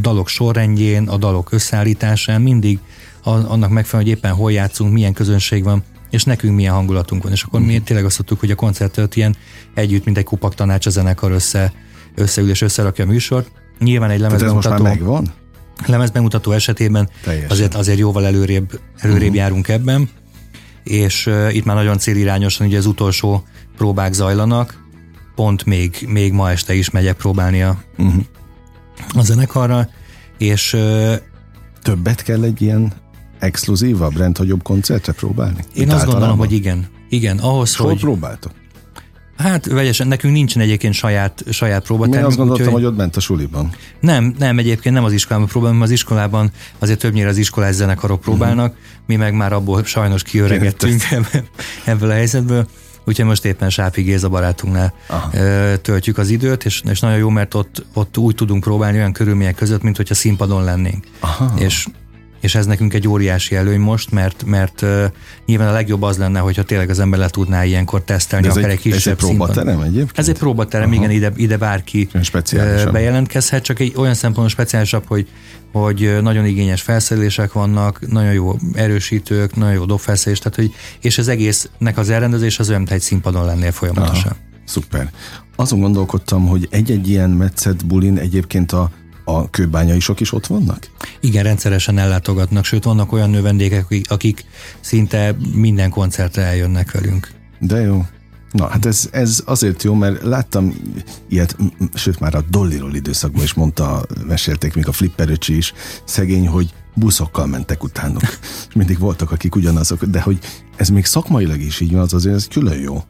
dalok 0.00 0.28
sorrendjén, 0.28 1.08
a 1.08 1.16
dalok 1.16 1.52
összeállításán, 1.52 2.42
mindig 2.42 2.78
a, 3.22 3.30
annak 3.30 3.70
megfelelően, 3.70 4.14
hogy 4.14 4.22
éppen 4.22 4.32
hol 4.32 4.52
játszunk, 4.52 4.92
milyen 4.92 5.12
közönség 5.12 5.64
van, 5.64 5.82
és 6.10 6.24
nekünk 6.24 6.54
milyen 6.54 6.74
hangulatunk 6.74 7.22
van. 7.22 7.32
És 7.32 7.42
akkor 7.42 7.60
uh-huh. 7.60 7.74
mi 7.74 7.80
tényleg 7.80 8.04
azt 8.04 8.16
tudtuk, 8.16 8.40
hogy 8.40 8.50
a 8.50 8.54
koncertet 8.54 9.16
ilyen 9.16 9.36
együtt, 9.74 10.04
mint 10.04 10.18
egy 10.18 10.24
kupak 10.24 10.54
tanács 10.54 10.86
a 10.86 10.90
zenekar 10.90 11.30
össze, 11.30 11.72
összeül 12.14 12.50
és 12.50 12.60
összerakja 12.60 13.04
a 13.04 13.08
műsort. 13.08 13.50
Nyilván 13.78 14.10
egy 14.10 14.20
lemezbemutató... 14.20 14.82
megvan? 14.82 15.32
Lemezbemutató 15.86 16.52
esetében 16.52 17.08
azért, 17.48 17.74
azért 17.74 17.98
jóval 17.98 18.26
előrébb, 18.26 18.80
előrébb 18.96 19.22
uh-huh. 19.22 19.36
járunk 19.36 19.68
ebben, 19.68 20.08
és 20.86 21.30
itt 21.50 21.64
már 21.64 21.76
nagyon 21.76 21.98
célirányosan 21.98 22.66
ugye 22.66 22.78
az 22.78 22.86
utolsó 22.86 23.44
próbák 23.76 24.12
zajlanak, 24.12 24.84
pont 25.34 25.64
még, 25.64 26.06
még 26.08 26.32
ma 26.32 26.50
este 26.50 26.74
is 26.74 26.90
megyek 26.90 27.16
próbálni 27.16 27.62
a, 27.62 27.82
uh-huh. 27.98 28.22
a 29.14 29.22
zenekarra, 29.22 29.88
és 30.38 30.76
többet 31.82 32.22
kell 32.22 32.42
egy 32.42 32.62
ilyen 32.62 32.92
exkluzívabb, 33.38 34.16
rendhagyóbb 34.16 34.62
koncertre 34.62 35.12
próbálni? 35.12 35.64
Én 35.74 35.90
azt 35.90 36.06
gondolom, 36.06 36.38
hogy 36.38 36.52
igen. 36.52 36.86
Igen, 37.08 37.38
ahhoz, 37.38 37.76
Hol 37.76 37.88
hogy... 37.88 38.00
próbáltok? 38.00 38.52
Hát 39.36 39.66
vegyesen, 39.66 40.08
nekünk 40.08 40.32
nincsen 40.32 40.62
egyébként 40.62 40.94
saját, 40.94 41.44
saját 41.50 41.84
próbatermünk. 41.84 42.22
Én 42.22 42.28
azt 42.28 42.36
gondoltam, 42.36 42.66
úgy, 42.66 42.72
hogy 42.72 42.84
ott 42.84 42.96
ment 42.96 43.16
a 43.16 43.20
suliban. 43.20 43.70
Nem, 44.00 44.34
nem, 44.38 44.58
egyébként 44.58 44.94
nem 44.94 45.04
az 45.04 45.12
iskolában 45.12 45.48
próbálunk, 45.48 45.82
az 45.82 45.90
iskolában 45.90 46.50
azért 46.78 46.98
többnyire 46.98 47.28
az 47.28 47.36
iskolás 47.36 47.74
zenekarok 47.74 48.20
próbálnak, 48.20 48.70
uh-huh. 48.70 48.84
mi 49.06 49.16
meg 49.16 49.34
már 49.34 49.52
abból 49.52 49.84
sajnos 49.84 50.22
kiöregettünk 50.22 51.02
ebből 51.84 52.10
a 52.10 52.14
helyzetből. 52.14 52.66
Úgyhogy 53.04 53.24
most 53.24 53.44
éppen 53.44 53.70
Sápi 53.70 54.02
Géza 54.02 54.28
barátunknál 54.28 54.94
Aha. 55.06 55.30
töltjük 55.82 56.18
az 56.18 56.28
időt, 56.28 56.64
és, 56.64 56.82
és 56.90 57.00
nagyon 57.00 57.18
jó, 57.18 57.28
mert 57.28 57.54
ott, 57.54 57.84
ott 57.94 58.18
úgy 58.18 58.34
tudunk 58.34 58.60
próbálni 58.60 58.98
olyan 58.98 59.12
körülmények 59.12 59.54
között, 59.54 59.82
mint 59.82 59.96
hogyha 59.96 60.14
színpadon 60.14 60.64
lennénk. 60.64 61.04
Aha. 61.20 61.54
És 61.58 61.86
és 62.46 62.54
ez 62.54 62.66
nekünk 62.66 62.94
egy 62.94 63.08
óriási 63.08 63.56
előny 63.56 63.80
most, 63.80 64.10
mert, 64.10 64.44
mert 64.44 64.82
uh, 64.82 65.04
nyilván 65.46 65.68
a 65.68 65.72
legjobb 65.72 66.02
az 66.02 66.16
lenne, 66.16 66.38
hogyha 66.38 66.62
tényleg 66.62 66.90
az 66.90 66.98
ember 66.98 67.18
le 67.18 67.28
tudná 67.28 67.64
ilyenkor 67.64 68.04
tesztelni, 68.04 68.48
akár 68.48 68.64
egy, 68.64 68.70
egy 68.70 68.78
kisebb 68.78 68.96
Ez 68.98 69.06
egy 69.06 69.16
próbaterem 69.16 69.80
egyébként? 69.80 70.18
Ez 70.18 70.28
egy 70.28 70.38
próbaterem, 70.38 70.90
Aha. 70.90 70.96
igen, 70.96 71.10
ide, 71.10 71.32
ide 71.36 71.56
bárki 71.56 72.08
bejelentkezhet, 72.92 73.62
csak 73.62 73.78
egy 73.78 73.92
olyan 73.96 74.14
szempontból 74.14 74.48
speciálisabb, 74.48 75.04
hogy, 75.06 75.28
hogy 75.72 76.18
nagyon 76.22 76.44
igényes 76.44 76.82
felszerelések 76.82 77.52
vannak, 77.52 78.10
nagyon 78.10 78.32
jó 78.32 78.56
erősítők, 78.74 79.56
nagyon 79.56 79.74
jó 79.74 79.84
dobfelszerelés, 79.84 80.38
tehát 80.38 80.58
hogy, 80.58 80.74
és 81.00 81.18
az 81.18 81.28
egésznek 81.28 81.98
az 81.98 82.10
elrendezés 82.10 82.58
az 82.58 82.68
olyan, 82.68 82.80
mint 82.80 82.92
egy 82.92 83.00
színpadon 83.00 83.44
lennél 83.44 83.72
folyamatosan. 83.72 84.32
Aha. 84.32 84.36
Szuper. 84.64 85.10
Azon 85.56 85.80
gondolkodtam, 85.80 86.46
hogy 86.46 86.68
egy-egy 86.70 87.08
ilyen 87.08 87.30
metszet 87.30 87.86
bulin 87.86 88.18
egyébként 88.18 88.72
a 88.72 88.90
a 89.28 89.50
kőbányaisak 89.50 90.20
is 90.20 90.32
ott 90.32 90.46
vannak? 90.46 90.90
Igen, 91.20 91.42
rendszeresen 91.42 91.98
ellátogatnak, 91.98 92.64
sőt 92.64 92.84
vannak 92.84 93.12
olyan 93.12 93.30
növendékek, 93.30 93.84
akik, 93.84 94.10
akik 94.10 94.44
szinte 94.80 95.36
minden 95.54 95.90
koncertre 95.90 96.42
eljönnek 96.42 96.92
velünk. 96.92 97.30
De 97.58 97.80
jó. 97.80 98.04
Na, 98.52 98.68
hát 98.68 98.86
ez, 98.86 99.08
ez 99.12 99.42
azért 99.44 99.82
jó, 99.82 99.94
mert 99.94 100.22
láttam 100.22 100.74
ilyet, 101.28 101.56
sőt 101.94 102.20
már 102.20 102.34
a 102.34 102.44
Dolliról 102.50 102.94
időszakban 102.94 103.42
is 103.42 103.54
mondta, 103.54 104.06
mesélték 104.26 104.74
még 104.74 104.88
a 104.88 104.92
Flipperöcsi 104.92 105.56
is, 105.56 105.72
szegény, 106.04 106.48
hogy 106.48 106.74
buszokkal 106.94 107.46
mentek 107.46 107.82
utánuk. 107.82 108.22
És 108.68 108.74
mindig 108.74 108.98
voltak, 108.98 109.30
akik 109.30 109.54
ugyanazok, 109.54 110.04
de 110.04 110.20
hogy 110.20 110.38
ez 110.76 110.88
még 110.88 111.04
szakmailag 111.04 111.60
is 111.60 111.80
így 111.80 111.92
van, 111.92 112.00
az 112.00 112.14
azért 112.14 112.34
ez 112.34 112.48
külön 112.48 112.78
jó 112.78 113.02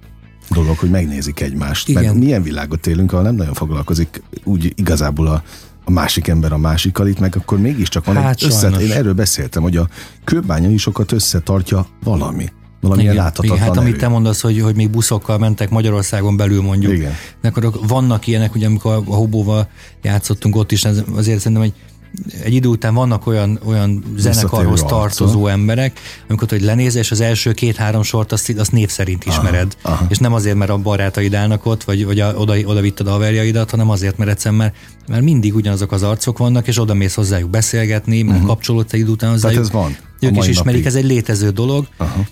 dolog, 0.50 0.78
hogy 0.78 0.90
megnézik 0.90 1.40
egymást. 1.40 1.88
Igen. 1.88 2.02
Mert 2.02 2.14
milyen 2.14 2.42
világot 2.42 2.86
élünk, 2.86 3.12
ahol 3.12 3.24
nem 3.24 3.34
nagyon 3.34 3.54
foglalkozik 3.54 4.22
úgy 4.44 4.72
igazából 4.76 5.26
a 5.26 5.42
a 5.88 5.90
másik 5.90 6.28
ember 6.28 6.52
a 6.52 6.56
másikkal, 6.56 7.06
itt 7.06 7.18
meg 7.18 7.36
akkor 7.36 7.58
mégiscsak 7.58 8.04
van 8.04 8.16
hát 8.16 8.34
egy 8.34 8.44
össze, 8.44 8.68
Én 8.68 8.90
erről 8.90 9.14
beszéltem, 9.14 9.62
hogy 9.62 9.76
a 9.76 9.88
kőbánya 10.24 10.70
is 10.70 10.82
sokat 10.82 11.12
összetartja 11.12 11.86
valami. 12.04 12.52
Valamilyen 12.80 13.12
igen, 13.12 13.24
láthatatlan 13.24 13.56
igen, 13.56 13.68
hát 13.68 13.76
erő. 13.76 13.86
amit 13.86 14.00
te 14.00 14.08
mondasz, 14.08 14.40
hogy, 14.40 14.60
hogy 14.60 14.74
még 14.74 14.90
buszokkal 14.90 15.38
mentek 15.38 15.70
Magyarországon 15.70 16.36
belül 16.36 16.62
mondjuk. 16.62 16.92
Igen. 16.92 17.12
Akkor 17.42 17.72
vannak 17.86 18.26
ilyenek, 18.26 18.54
ugye 18.54 18.66
amikor 18.66 18.92
a 18.92 19.14
Hobóval 19.14 19.68
játszottunk 20.02 20.56
ott 20.56 20.72
is, 20.72 20.84
azért 21.14 21.38
szerintem, 21.38 21.62
hogy 21.62 21.72
egy 22.42 22.54
idő 22.54 22.68
után 22.68 22.94
vannak 22.94 23.26
olyan, 23.26 23.60
olyan 23.64 24.04
zenekarhoz 24.16 24.82
tartozó 24.82 25.44
arca. 25.44 25.50
emberek, 25.50 26.00
amikor 26.28 26.48
hogy 26.48 26.62
lenézel, 26.62 27.00
és 27.00 27.10
az 27.10 27.20
első 27.20 27.52
két-három 27.52 28.02
sort 28.02 28.32
azt, 28.32 28.54
azt 28.58 28.72
név 28.72 28.88
szerint 28.88 29.24
ismered. 29.24 29.76
Aha, 29.82 29.94
aha. 29.94 30.06
És 30.08 30.18
nem 30.18 30.32
azért, 30.32 30.56
mert 30.56 30.70
a 30.70 30.78
barátaid 30.78 31.34
állnak 31.34 31.66
ott, 31.66 31.84
vagy, 31.84 32.04
vagy 32.04 32.20
a, 32.20 32.34
oda, 32.34 32.54
oda 32.64 32.80
vitted 32.80 33.06
a 33.06 33.10
haverjaidat, 33.10 33.70
hanem 33.70 33.90
azért, 33.90 34.16
mert 34.16 34.30
egyszerűen 34.30 34.60
mert, 34.60 34.74
mert 35.08 35.22
mindig 35.22 35.54
ugyanazok 35.54 35.92
az 35.92 36.02
arcok 36.02 36.38
vannak, 36.38 36.66
és 36.66 36.78
oda 36.78 36.94
mész 36.94 37.14
hozzájuk 37.14 37.50
beszélgetni, 37.50 38.22
uh-huh. 38.22 38.46
kapcsolódsz 38.46 38.92
egy 38.92 39.00
idő 39.00 39.10
után 39.10 39.30
hozzájuk. 39.30 39.70
Tehát 39.70 39.84
ez 39.84 39.96
van. 40.20 40.30
Ők 40.30 40.36
is 40.36 40.48
ismerik, 40.48 40.84
napig. 40.84 40.86
ez 40.86 40.94
egy 40.94 41.04
létező 41.04 41.50
dolog. 41.50 41.88
Aha 41.96 42.24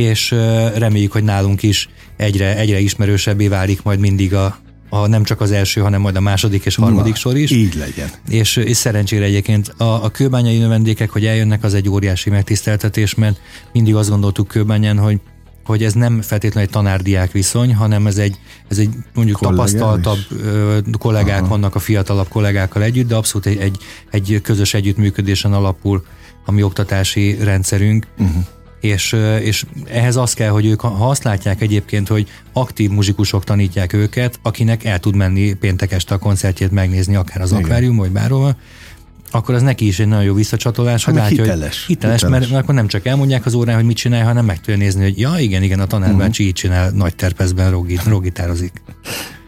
és 0.00 0.30
reméljük, 0.74 1.12
hogy 1.12 1.24
nálunk 1.24 1.62
is 1.62 1.88
egyre, 2.16 2.56
egyre 2.56 2.78
ismerősebbé 2.78 3.48
válik 3.48 3.82
majd 3.82 3.98
mindig 3.98 4.34
a, 4.34 4.58
a, 4.90 5.06
nem 5.06 5.22
csak 5.24 5.40
az 5.40 5.50
első, 5.50 5.80
hanem 5.80 6.00
majd 6.00 6.16
a 6.16 6.20
második 6.20 6.64
és 6.64 6.74
harmadik 6.74 7.12
Na, 7.12 7.18
sor 7.18 7.36
is. 7.36 7.50
Így 7.50 7.74
legyen. 7.74 8.10
És, 8.28 8.56
és 8.56 8.76
szerencsére 8.76 9.24
egyébként 9.24 9.68
a, 9.68 10.04
a 10.04 10.10
kőbányai 10.10 10.58
növendékek, 10.58 11.10
hogy 11.10 11.26
eljönnek, 11.26 11.64
az 11.64 11.74
egy 11.74 11.88
óriási 11.88 12.30
megtiszteltetés, 12.30 13.14
mert 13.14 13.40
mindig 13.72 13.94
azt 13.94 14.08
gondoltuk 14.08 14.48
kőbányán, 14.48 14.98
hogy 14.98 15.20
hogy 15.64 15.84
ez 15.84 15.92
nem 15.92 16.20
feltétlenül 16.22 16.68
egy 16.68 16.74
tanárdiák 16.74 17.32
viszony, 17.32 17.74
hanem 17.74 18.06
ez 18.06 18.16
egy, 18.16 18.36
ez 18.68 18.78
egy 18.78 18.88
mondjuk 19.14 19.38
Kollegális. 19.38 19.72
tapasztaltabb 19.72 20.18
ö, 20.42 20.78
kollégák 20.98 21.40
Aha. 21.40 21.48
vannak 21.48 21.74
a 21.74 21.78
fiatalabb 21.78 22.28
kollégákkal 22.28 22.82
együtt, 22.82 23.08
de 23.08 23.14
abszolút 23.14 23.46
egy, 23.46 23.58
egy, 23.58 23.76
egy 24.10 24.40
közös 24.42 24.74
együttműködésen 24.74 25.52
alapul 25.52 26.04
a 26.44 26.50
mi 26.50 26.62
oktatási 26.62 27.36
rendszerünk. 27.40 28.06
Uh-huh 28.18 28.44
és, 28.80 29.16
és 29.42 29.64
ehhez 29.88 30.16
az 30.16 30.32
kell, 30.32 30.48
hogy 30.48 30.66
ők, 30.66 30.80
ha 30.80 31.08
azt 31.08 31.24
látják 31.24 31.60
egyébként, 31.60 32.08
hogy 32.08 32.28
aktív 32.52 32.90
muzsikusok 32.90 33.44
tanítják 33.44 33.92
őket, 33.92 34.38
akinek 34.42 34.84
el 34.84 34.98
tud 34.98 35.16
menni 35.16 35.52
péntek 35.52 35.92
este 35.92 36.14
a 36.14 36.18
koncertjét 36.18 36.70
megnézni, 36.70 37.14
akár 37.14 37.40
az 37.40 37.52
akvárium, 37.52 37.96
vagy 37.96 38.10
bárhova, 38.10 38.56
akkor 39.30 39.54
az 39.54 39.62
neki 39.62 39.86
is 39.86 39.98
egy 39.98 40.08
nagyon 40.08 40.24
jó 40.24 40.34
visszacsatolás, 40.34 41.04
hogy 41.04 41.14
látja, 41.14 41.42
hiteles, 41.42 41.86
hogy 41.86 41.96
hiteles, 41.96 42.20
hiteles. 42.20 42.50
Mert, 42.50 42.62
akkor 42.62 42.74
nem 42.74 42.86
csak 42.86 43.06
elmondják 43.06 43.46
az 43.46 43.54
órán, 43.54 43.76
hogy 43.76 43.84
mit 43.84 43.96
csinál, 43.96 44.24
hanem 44.24 44.44
meg 44.44 44.56
tudja 44.56 44.76
nézni, 44.76 45.02
hogy 45.02 45.18
ja, 45.18 45.34
igen, 45.38 45.62
igen, 45.62 45.80
a 45.80 45.86
tanárbácsi 45.86 46.28
uh-huh. 46.30 46.46
így 46.46 46.52
csinál, 46.52 46.90
nagy 46.90 47.14
terpezben 47.14 47.70
rogit, 47.70 48.04
rogitározik. 48.04 48.72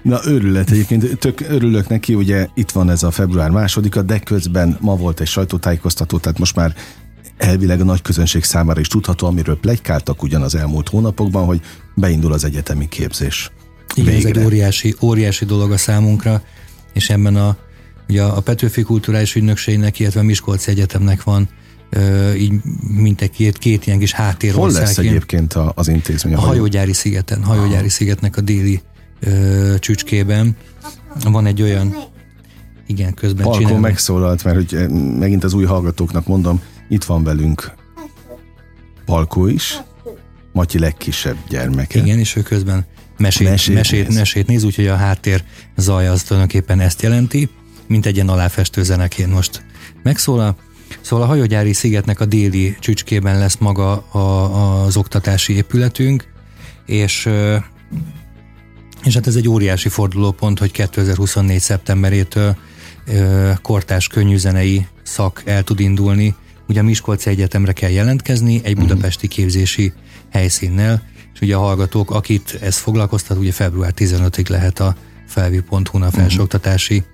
Na 0.03 0.21
őrület 0.27 0.71
egyébként, 0.71 1.19
tök 1.19 1.41
örülök 1.49 1.89
neki, 1.89 2.15
ugye 2.15 2.47
itt 2.55 2.71
van 2.71 2.91
ez 2.91 3.03
a 3.03 3.11
február 3.11 3.51
másodika, 3.51 4.03
de 4.03 4.19
közben 4.19 4.77
ma 4.81 4.97
volt 4.97 5.21
egy 5.21 5.27
sajtótájékoztató, 5.27 6.19
tehát 6.19 6.39
most 6.39 6.57
már 6.57 6.75
elvileg 7.43 7.81
a 7.81 7.85
nagy 7.85 8.03
közönség 8.03 8.45
számára 8.45 8.81
is 8.81 8.89
tudható, 8.89 9.27
amiről 9.27 9.59
plegykáltak 9.59 10.23
ugyan 10.23 10.43
az 10.43 10.55
elmúlt 10.55 10.89
hónapokban, 10.89 11.45
hogy 11.45 11.61
beindul 11.95 12.33
az 12.33 12.45
egyetemi 12.45 12.89
képzés. 12.89 13.51
Igen, 13.95 14.15
Végre. 14.15 14.29
ez 14.31 14.37
egy 14.37 14.45
óriási, 14.45 14.95
óriási 15.01 15.45
dolog 15.45 15.73
a 15.73 15.77
számunkra, 15.77 16.43
és 16.93 17.11
ebben 17.11 17.37
a, 17.37 17.57
ugye 18.09 18.23
a 18.23 18.41
Petőfi 18.41 18.83
Kulturális 18.83 19.35
Ügynökségnek, 19.35 19.99
illetve 19.99 20.21
a 20.21 20.23
Miskolci 20.23 20.71
Egyetemnek 20.71 21.23
van 21.23 21.49
így 22.37 22.53
mintegy 22.97 23.31
két, 23.31 23.59
két 23.59 23.87
ilyen 23.87 23.99
kis 23.99 24.13
háttér 24.13 24.53
Hol 24.55 24.71
lesz 24.71 24.99
egyébként 24.99 25.55
az 25.75 25.89
intézmény? 25.89 26.35
A 26.35 26.41
hajógyári 26.41 26.93
szigeten, 26.93 27.45
hajógyári 27.45 27.89
szigetnek 27.89 28.37
a 28.37 28.41
déli 28.41 28.81
ö, 29.21 29.75
csücskében. 29.79 30.57
Van 31.25 31.47
egy 31.47 31.63
olyan 31.63 31.97
igen, 32.87 33.15
közben 33.15 33.45
Palkó 33.45 33.77
megszólalt, 33.77 34.45
mert 34.45 34.57
hogy 34.57 34.89
megint 35.19 35.45
az 35.45 35.53
új 35.53 35.65
hallgatóknak 35.65 36.27
mondom, 36.27 36.61
itt 36.93 37.05
van 37.05 37.25
velünk 37.25 37.73
Palkó 39.05 39.47
is, 39.47 39.81
Matyi 40.53 40.79
legkisebb 40.79 41.37
gyermeke. 41.49 41.99
Igen, 41.99 42.19
és 42.19 42.37
ő 42.37 42.43
közben 42.43 42.87
mesét, 43.19 43.49
mesét, 43.49 43.75
mesét, 43.75 44.07
néz. 44.07 44.17
mesét 44.17 44.47
néz, 44.47 44.65
úgyhogy 44.65 44.87
a 44.87 44.97
háttér 44.97 45.45
zaj 45.77 46.09
az 46.09 46.23
tulajdonképpen 46.23 46.81
ezt 46.81 47.03
jelenti, 47.03 47.49
mint 47.87 48.07
egy 48.07 48.15
ilyen 48.15 48.29
aláfestő 48.29 48.83
zeneként 48.83 49.33
most 49.33 49.65
megszólal. 50.03 50.57
Szóval 51.01 51.25
a 51.25 51.29
hajógyári 51.29 51.73
szigetnek 51.73 52.21
a 52.21 52.25
déli 52.25 52.77
csücskében 52.81 53.39
lesz 53.39 53.57
maga 53.57 53.93
a, 53.93 54.19
az 54.85 54.97
oktatási 54.97 55.55
épületünk, 55.55 56.25
és 56.87 57.29
és 59.05 59.15
hát 59.15 59.27
ez 59.27 59.37
egy 59.37 59.49
óriási 59.49 59.89
fordulópont, 59.89 60.59
hogy 60.59 60.71
2024. 60.71 61.61
szeptemberétől 61.61 62.57
kortás 63.63 64.07
könnyűzenei 64.07 64.87
szak 65.03 65.43
el 65.45 65.63
tud 65.63 65.81
indulni 65.81 66.35
ugye 66.73 66.81
a 66.81 66.85
Miskolci 66.85 67.31
Egyetemre 67.31 67.73
kell 67.73 67.91
jelentkezni 67.91 68.61
egy 68.65 68.77
mhm. 68.77 68.87
budapesti 68.87 69.29
képzési 69.29 69.93
helyszínnel, 70.31 71.03
és 71.35 71.41
ugye 71.41 71.57
a 71.57 71.61
hallgatók, 71.61 72.11
akit 72.11 72.59
ez 72.63 72.77
foglalkoztat, 72.77 73.39
ugye 73.39 73.53
február 73.53 73.93
15-ig 73.97 74.49
lehet 74.49 74.81
a 74.81 74.97
felvi.hu-n 75.27 76.03
a 76.03 76.07
mhm. 76.07 76.17
felsőoktatási 76.17 77.05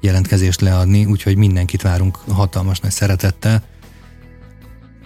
jelentkezést 0.00 0.60
leadni, 0.60 1.04
úgyhogy 1.04 1.36
mindenkit 1.36 1.82
várunk 1.82 2.16
hatalmas 2.16 2.80
nagy 2.80 2.90
szeretettel. 2.90 3.62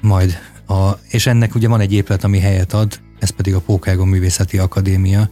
Majd 0.00 0.38
a, 0.66 0.90
és 1.10 1.26
ennek 1.26 1.54
ugye 1.54 1.68
van 1.68 1.80
egy 1.80 1.92
épület, 1.92 2.24
ami 2.24 2.38
helyet 2.38 2.72
ad, 2.72 3.00
ez 3.18 3.30
pedig 3.30 3.54
a 3.54 3.60
Pókágon 3.60 4.08
Művészeti 4.08 4.58
Akadémia, 4.58 5.30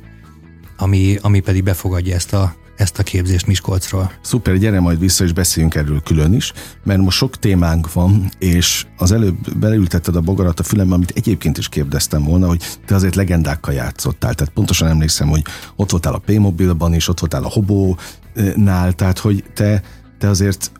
ami, 0.77 1.19
ami 1.21 1.41
pedig 1.41 1.63
befogadja 1.63 2.15
ezt 2.15 2.33
a, 2.33 2.55
ezt 2.81 2.99
a 2.99 3.03
képzést 3.03 3.47
Miskolcról. 3.47 4.13
Szuper, 4.23 4.57
gyere 4.57 4.81
majd 4.81 4.99
vissza, 4.99 5.25
és 5.25 5.33
beszéljünk 5.33 5.75
erről 5.75 6.03
külön 6.03 6.33
is, 6.33 6.53
mert 6.85 7.01
most 7.01 7.17
sok 7.17 7.37
témánk 7.37 7.93
van, 7.93 8.31
és 8.39 8.87
az 8.97 9.13
előbb 9.13 9.59
beleültetted 9.59 10.17
a 10.17 10.21
bogarat 10.21 10.61
a 10.61 10.63
fülembe, 10.63 10.95
amit 10.95 11.13
egyébként 11.15 11.59
is 11.59 11.69
kérdeztem 11.69 12.25
volna, 12.25 12.47
hogy 12.47 12.63
te 12.87 12.95
azért 12.95 13.15
legendákkal 13.15 13.75
játszottál. 13.75 14.35
Tehát 14.35 14.53
pontosan 14.53 14.89
emlékszem, 14.89 15.29
hogy 15.29 15.43
ott 15.77 15.91
voltál 15.91 16.15
a 16.15 16.19
P-mobilban, 16.19 16.95
és 16.95 17.09
ott 17.09 17.21
voltál 17.21 17.45
a 17.45 17.51
Hobónál, 17.51 18.93
tehát 18.93 19.19
hogy 19.19 19.45
te, 19.55 19.83
te 20.19 20.29
azért 20.29 20.73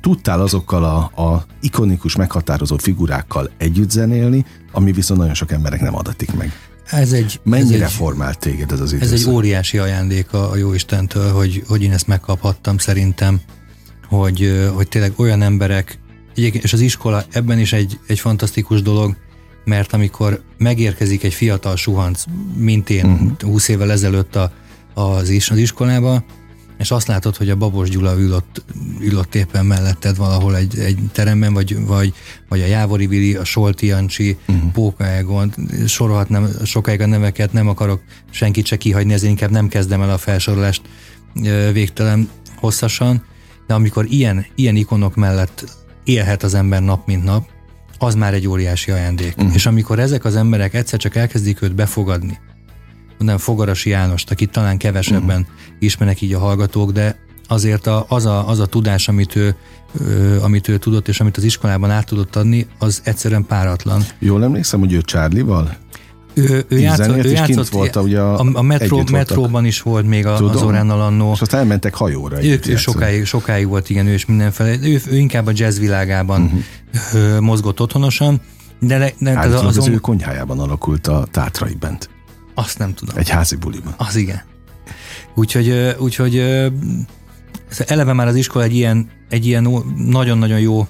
tudtál 0.00 0.40
azokkal 0.40 0.84
a, 0.84 1.22
a 1.22 1.44
ikonikus, 1.60 2.16
meghatározó 2.16 2.76
figurákkal 2.76 3.50
együtt 3.58 3.90
zenélni, 3.90 4.44
ami 4.72 4.92
viszont 4.92 5.20
nagyon 5.20 5.34
sok 5.34 5.52
emberek 5.52 5.80
nem 5.80 5.96
adatik 5.96 6.34
meg. 6.34 6.52
Ez 6.90 7.12
egy, 7.12 7.40
Mennyire 7.42 7.84
ez 7.84 7.90
egy, 7.90 7.96
formált 7.96 8.38
téged 8.38 8.72
ez 8.72 8.80
az 8.80 8.92
időszak? 8.92 9.14
Ez 9.14 9.20
egy 9.20 9.32
óriási 9.32 9.78
ajándék 9.78 10.32
a, 10.32 10.50
a 10.50 10.56
Jóistentől, 10.56 11.32
hogy, 11.32 11.62
hogy 11.66 11.82
én 11.82 11.92
ezt 11.92 12.06
megkaphattam 12.06 12.78
szerintem, 12.78 13.40
hogy, 14.08 14.68
hogy 14.74 14.88
tényleg 14.88 15.12
olyan 15.16 15.42
emberek, 15.42 15.98
és 16.34 16.72
az 16.72 16.80
iskola 16.80 17.24
ebben 17.30 17.58
is 17.58 17.72
egy, 17.72 17.98
egy 18.06 18.18
fantasztikus 18.18 18.82
dolog, 18.82 19.16
mert 19.64 19.92
amikor 19.92 20.42
megérkezik 20.58 21.22
egy 21.22 21.34
fiatal 21.34 21.76
suhanc, 21.76 22.24
mint 22.56 22.90
én 22.90 23.04
uh-huh. 23.04 23.40
20 23.40 23.68
évvel 23.68 23.90
ezelőtt 23.90 24.36
a, 24.36 24.52
az, 24.94 25.28
is, 25.28 25.50
az 25.50 25.56
iskolába, 25.56 26.24
és 26.78 26.90
azt 26.90 27.06
látod, 27.06 27.36
hogy 27.36 27.50
a 27.50 27.56
Babos 27.56 27.88
Gyula 27.88 28.18
ülött, 28.18 28.64
ülött 29.00 29.34
éppen 29.34 29.66
melletted 29.66 30.16
valahol 30.16 30.56
egy, 30.56 30.78
egy 30.78 30.98
teremben, 31.12 31.52
vagy, 31.52 31.86
vagy, 31.86 32.14
vagy 32.48 32.60
a 32.60 32.66
Jávori 32.66 33.06
Vili, 33.06 33.34
a 33.34 33.44
Solti 33.44 33.86
Jancsi, 33.86 34.36
uh-huh. 34.48 34.72
Póka 34.72 35.06
Egon, 35.06 35.54
sorolhatnám 35.86 36.48
sokáig 36.64 37.00
a 37.00 37.06
neveket, 37.06 37.52
nem 37.52 37.68
akarok 37.68 38.02
senkit 38.30 38.66
se 38.66 38.76
kihagyni, 38.76 39.12
ezért 39.12 39.30
inkább 39.30 39.50
nem 39.50 39.68
kezdem 39.68 40.02
el 40.02 40.10
a 40.10 40.18
felsorolást 40.18 40.82
végtelen 41.72 42.28
hosszasan, 42.56 43.24
de 43.66 43.74
amikor 43.74 44.06
ilyen, 44.08 44.46
ilyen 44.54 44.76
ikonok 44.76 45.14
mellett 45.14 45.64
élhet 46.04 46.42
az 46.42 46.54
ember 46.54 46.82
nap 46.82 47.06
mint 47.06 47.24
nap, 47.24 47.48
az 47.98 48.14
már 48.14 48.34
egy 48.34 48.48
óriási 48.48 48.90
ajándék. 48.90 49.34
Uh-huh. 49.36 49.54
És 49.54 49.66
amikor 49.66 49.98
ezek 49.98 50.24
az 50.24 50.36
emberek 50.36 50.74
egyszer 50.74 50.98
csak 50.98 51.16
elkezdik 51.16 51.62
őt 51.62 51.74
befogadni, 51.74 52.38
mondanám 53.18 53.38
Fogarasi 53.38 53.90
Jánost, 53.90 54.30
akit 54.30 54.50
talán 54.50 54.78
kevesebben 54.78 55.40
uh-huh. 55.40 55.76
ismernek 55.78 56.20
így 56.20 56.32
a 56.32 56.38
hallgatók, 56.38 56.92
de 56.92 57.18
azért 57.48 57.86
a, 57.86 58.04
az, 58.08 58.26
a, 58.26 58.48
az 58.48 58.58
a 58.58 58.66
tudás, 58.66 59.08
amit 59.08 59.36
ő, 59.36 59.56
ö, 60.00 60.40
amit 60.40 60.68
ő 60.68 60.76
tudott, 60.76 61.08
és 61.08 61.20
amit 61.20 61.36
az 61.36 61.44
iskolában 61.44 61.90
át 61.90 62.06
tudott 62.06 62.36
adni, 62.36 62.66
az 62.78 63.00
egyszerűen 63.04 63.46
páratlan. 63.46 64.02
Jól 64.18 64.44
emlékszem, 64.44 64.80
hogy 64.80 64.92
ő 64.92 65.00
Charlie-val? 65.00 65.76
Ő, 66.34 66.64
ő, 66.68 66.78
játszott, 66.78 67.24
ő 67.24 67.30
játszott, 67.30 67.68
volt, 67.68 67.96
ugye 67.96 68.20
a, 68.20 68.46
a 68.52 68.62
metró, 68.62 69.02
metróban 69.10 69.64
is 69.64 69.82
volt 69.82 70.06
még 70.06 70.26
a, 70.26 70.36
Tudom, 70.36 70.56
az 70.56 70.62
Oránnal 70.62 71.00
annó. 71.00 71.32
És 71.32 71.40
aztán 71.40 71.60
elmentek 71.60 71.94
hajóra. 71.94 72.44
Ők, 72.44 72.66
ő 72.66 72.76
sokáig, 72.76 73.24
sokáig 73.24 73.66
volt, 73.66 73.90
igen, 73.90 74.06
ő 74.06 74.12
is 74.12 74.26
mindenfele. 74.26 74.74
Ő, 74.82 75.00
ő 75.10 75.16
inkább 75.16 75.46
a 75.46 75.50
jazz 75.54 75.78
világában 75.78 76.64
uh-huh. 77.12 77.40
mozgott 77.40 77.80
otthonosan. 77.80 78.40
De, 78.80 79.12
de 79.18 79.30
hát, 79.30 79.46
az, 79.46 79.64
az, 79.64 79.76
az, 79.76 79.88
ő 79.88 79.94
konyhájában 79.94 80.58
alakult 80.58 81.06
a 81.06 81.26
Tátrai 81.30 81.74
bent. 81.80 82.08
Azt 82.58 82.78
nem 82.78 82.94
tudom. 82.94 83.16
Egy 83.16 83.28
házi 83.28 83.56
buliban. 83.56 83.94
Az 83.96 84.16
igen. 84.16 84.42
Úgyhogy, 85.34 85.94
úgyhogy 85.98 86.36
eleve 87.86 88.12
már 88.12 88.26
az 88.26 88.34
iskola 88.34 88.64
egy 88.64 88.74
ilyen, 88.74 89.10
egy 89.28 89.46
ilyen 89.46 89.68
nagyon-nagyon 89.96 90.60
jó 90.60 90.86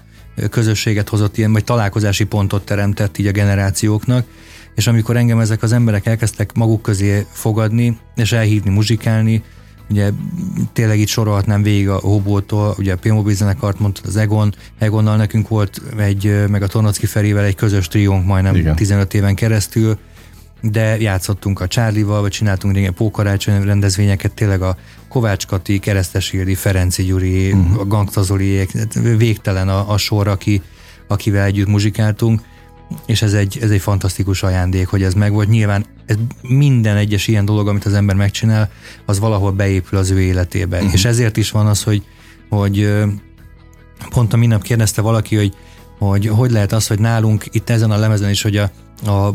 közösséget 0.50 1.08
hozott, 1.08 1.38
ilyen, 1.38 1.52
vagy 1.52 1.64
találkozási 1.64 2.24
pontot 2.24 2.64
teremtett 2.64 3.18
így 3.18 3.26
a 3.26 3.30
generációknak, 3.30 4.26
és 4.74 4.86
amikor 4.86 5.16
engem 5.16 5.40
ezek 5.40 5.62
az 5.62 5.72
emberek 5.72 6.06
elkezdtek 6.06 6.52
maguk 6.54 6.82
közé 6.82 7.26
fogadni, 7.32 7.98
és 8.16 8.32
elhívni 8.32 8.70
muzsikálni, 8.70 9.42
ugye 9.90 10.10
tényleg 10.72 10.98
itt 10.98 11.08
sorolhatnám 11.08 11.62
végig 11.62 11.88
a 11.88 11.98
Hobótól, 11.98 12.74
ugye 12.78 12.92
a 12.92 12.96
P-Mobil 12.96 13.34
zenekart 13.34 13.78
mondtad, 13.78 14.06
az 14.06 14.16
Egon, 14.16 14.54
Egonnal 14.78 15.16
nekünk 15.16 15.48
volt 15.48 15.82
egy, 15.96 16.44
meg 16.48 16.62
a 16.62 16.66
Tornocki 16.66 17.06
Ferivel 17.06 17.44
egy 17.44 17.54
közös 17.54 17.88
triónk 17.88 18.26
majdnem 18.26 18.54
Igen. 18.54 18.76
15 18.76 19.14
éven 19.14 19.34
keresztül, 19.34 19.98
de 20.60 21.00
játszottunk 21.00 21.60
a 21.60 21.66
Csárlival, 21.66 22.20
vagy 22.20 22.30
csináltunk 22.30 22.74
régen 22.74 22.94
pókarácsony 22.94 23.62
rendezvényeket, 23.62 24.32
tényleg 24.32 24.62
a 24.62 24.76
Kovács 25.08 25.46
Kati, 25.46 25.78
Keresztes 25.78 26.32
Ildi, 26.32 26.54
Ferenci 26.54 27.02
Gyuri, 27.02 27.52
uh-huh. 27.52 27.80
a 27.80 27.86
Gangtazoliék, 27.86 28.70
végtelen 29.16 29.68
a, 29.68 29.92
a 29.92 29.96
sor, 29.96 30.28
aki, 30.28 30.62
akivel 31.08 31.44
együtt 31.44 31.66
muzsikáltunk, 31.66 32.40
és 33.06 33.22
ez 33.22 33.32
egy, 33.32 33.58
ez 33.62 33.70
egy 33.70 33.80
fantasztikus 33.80 34.42
ajándék, 34.42 34.86
hogy 34.86 35.02
ez 35.02 35.14
megvolt. 35.14 35.48
Nyilván 35.48 35.86
ez 36.06 36.16
minden 36.42 36.96
egyes 36.96 37.28
ilyen 37.28 37.44
dolog, 37.44 37.68
amit 37.68 37.84
az 37.84 37.94
ember 37.94 38.16
megcsinál, 38.16 38.70
az 39.04 39.18
valahol 39.18 39.52
beépül 39.52 39.98
az 39.98 40.10
ő 40.10 40.20
életébe. 40.20 40.76
Uh-huh. 40.76 40.92
És 40.92 41.04
ezért 41.04 41.36
is 41.36 41.50
van 41.50 41.66
az, 41.66 41.82
hogy, 41.82 42.04
hogy 42.48 42.94
pont 44.10 44.32
a 44.32 44.36
minap 44.36 44.62
kérdezte 44.62 45.00
valaki, 45.00 45.36
hogy 45.36 45.54
hogy 45.98 46.26
hogy 46.26 46.50
lehet 46.50 46.72
az, 46.72 46.86
hogy 46.86 46.98
nálunk 46.98 47.44
itt 47.50 47.70
ezen 47.70 47.90
a 47.90 47.96
lemezen 47.96 48.30
is, 48.30 48.42
hogy 48.42 48.56
a, 48.56 48.70
a, 49.06 49.34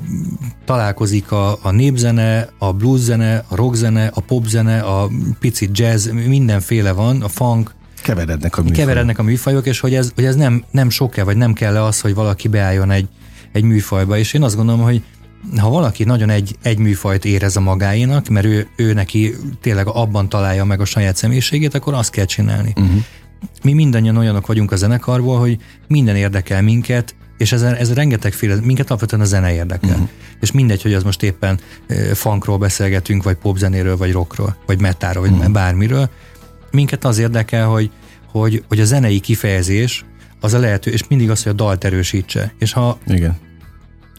találkozik 0.66 1.32
a, 1.32 1.60
a 1.62 1.72
népzene, 1.72 2.50
a 2.58 2.74
blueszene, 2.74 3.46
a 3.48 3.56
rockzene, 3.56 4.12
a 4.14 4.20
popzene, 4.22 4.80
a 4.80 5.10
picit 5.40 5.78
jazz, 5.78 6.10
mindenféle 6.10 6.92
van, 6.92 7.22
a 7.22 7.28
funk, 7.28 7.74
keverednek 8.02 8.58
a 8.58 8.62
műfajok. 8.62 8.86
Keverednek 8.86 9.20
a 9.20 9.24
műfajok, 9.24 9.66
és 9.66 9.80
hogy 9.80 9.94
ez, 9.94 10.12
hogy 10.16 10.26
ez 10.26 10.36
nem, 10.36 10.64
nem 10.72 10.90
sok-e, 10.90 11.24
vagy 11.24 11.38
nem 11.38 11.54
kell 11.54 11.78
az, 11.78 12.02
hogy 12.02 12.14
valaki 12.14 12.48
beálljon 12.48 12.92
egy, 12.92 13.08
egy 13.52 13.64
műfajba. 13.64 14.18
És 14.18 14.34
én 14.34 14.44
azt 14.44 14.56
gondolom, 14.56 14.82
hogy 14.82 15.04
ha 15.58 15.70
valaki 15.70 16.04
nagyon 16.04 16.30
egy, 16.30 16.56
egy 16.62 16.78
műfajt 16.78 17.26
érez 17.26 17.56
a 17.56 17.60
magáénak, 17.60 18.28
mert 18.28 18.46
ő, 18.46 18.68
ő 18.76 18.94
neki 18.94 19.36
tényleg 19.62 19.88
abban 19.88 20.30
találja 20.30 20.66
meg 20.66 20.80
a 20.80 20.86
saját 20.86 21.16
személyiségét, 21.16 21.74
akkor 21.74 21.94
azt 21.94 22.12
kell 22.12 22.26
csinálni. 22.26 22.74
Uh-huh. 22.76 23.04
Mi 23.64 23.74
mindannyian 23.74 24.18
olyanok 24.18 24.48
vagyunk 24.48 24.72
a 24.72 24.76
zenekarból, 24.76 25.40
hogy 25.40 25.58
minden 25.88 26.16
érdekel 26.16 26.62
minket, 26.62 27.16
és 27.42 27.52
ez, 27.52 27.62
ez 27.62 27.94
rengetegféle, 27.94 28.56
minket 28.64 28.90
alapvetően 28.90 29.22
a 29.22 29.26
zene 29.26 29.54
érdekel. 29.54 29.90
Uh-huh. 29.90 30.10
És 30.42 30.52
mindegy, 30.52 30.82
hogy 30.82 30.94
az 30.94 31.04
most 31.04 31.24
éppen 31.24 31.60
funkról 32.14 32.58
beszélgetünk, 32.58 33.24
vagy 33.24 33.36
popzenéről, 33.36 33.98
vagy 33.98 34.12
rockról, 34.12 34.58
vagy 34.66 34.82
metáról, 34.82 35.24
vagy 35.24 35.32
uh-huh. 35.32 35.52
bármiről. 35.52 36.10
Minket 36.72 37.06
az 37.06 37.18
érdekel, 37.18 37.68
hogy, 37.68 37.92
hogy, 38.32 38.64
hogy 38.68 38.80
a 38.80 38.86
zenei 38.86 39.20
kifejezés 39.20 40.06
az 40.40 40.54
a 40.54 40.60
lehető, 40.60 40.92
és 40.92 41.08
mindig 41.08 41.30
az, 41.30 41.44
hogy 41.44 41.52
a 41.52 41.56
dalt 41.56 41.84
erősítse. 41.84 42.54
És 42.60 42.72
ha 42.72 42.98
Igen. 43.08 43.38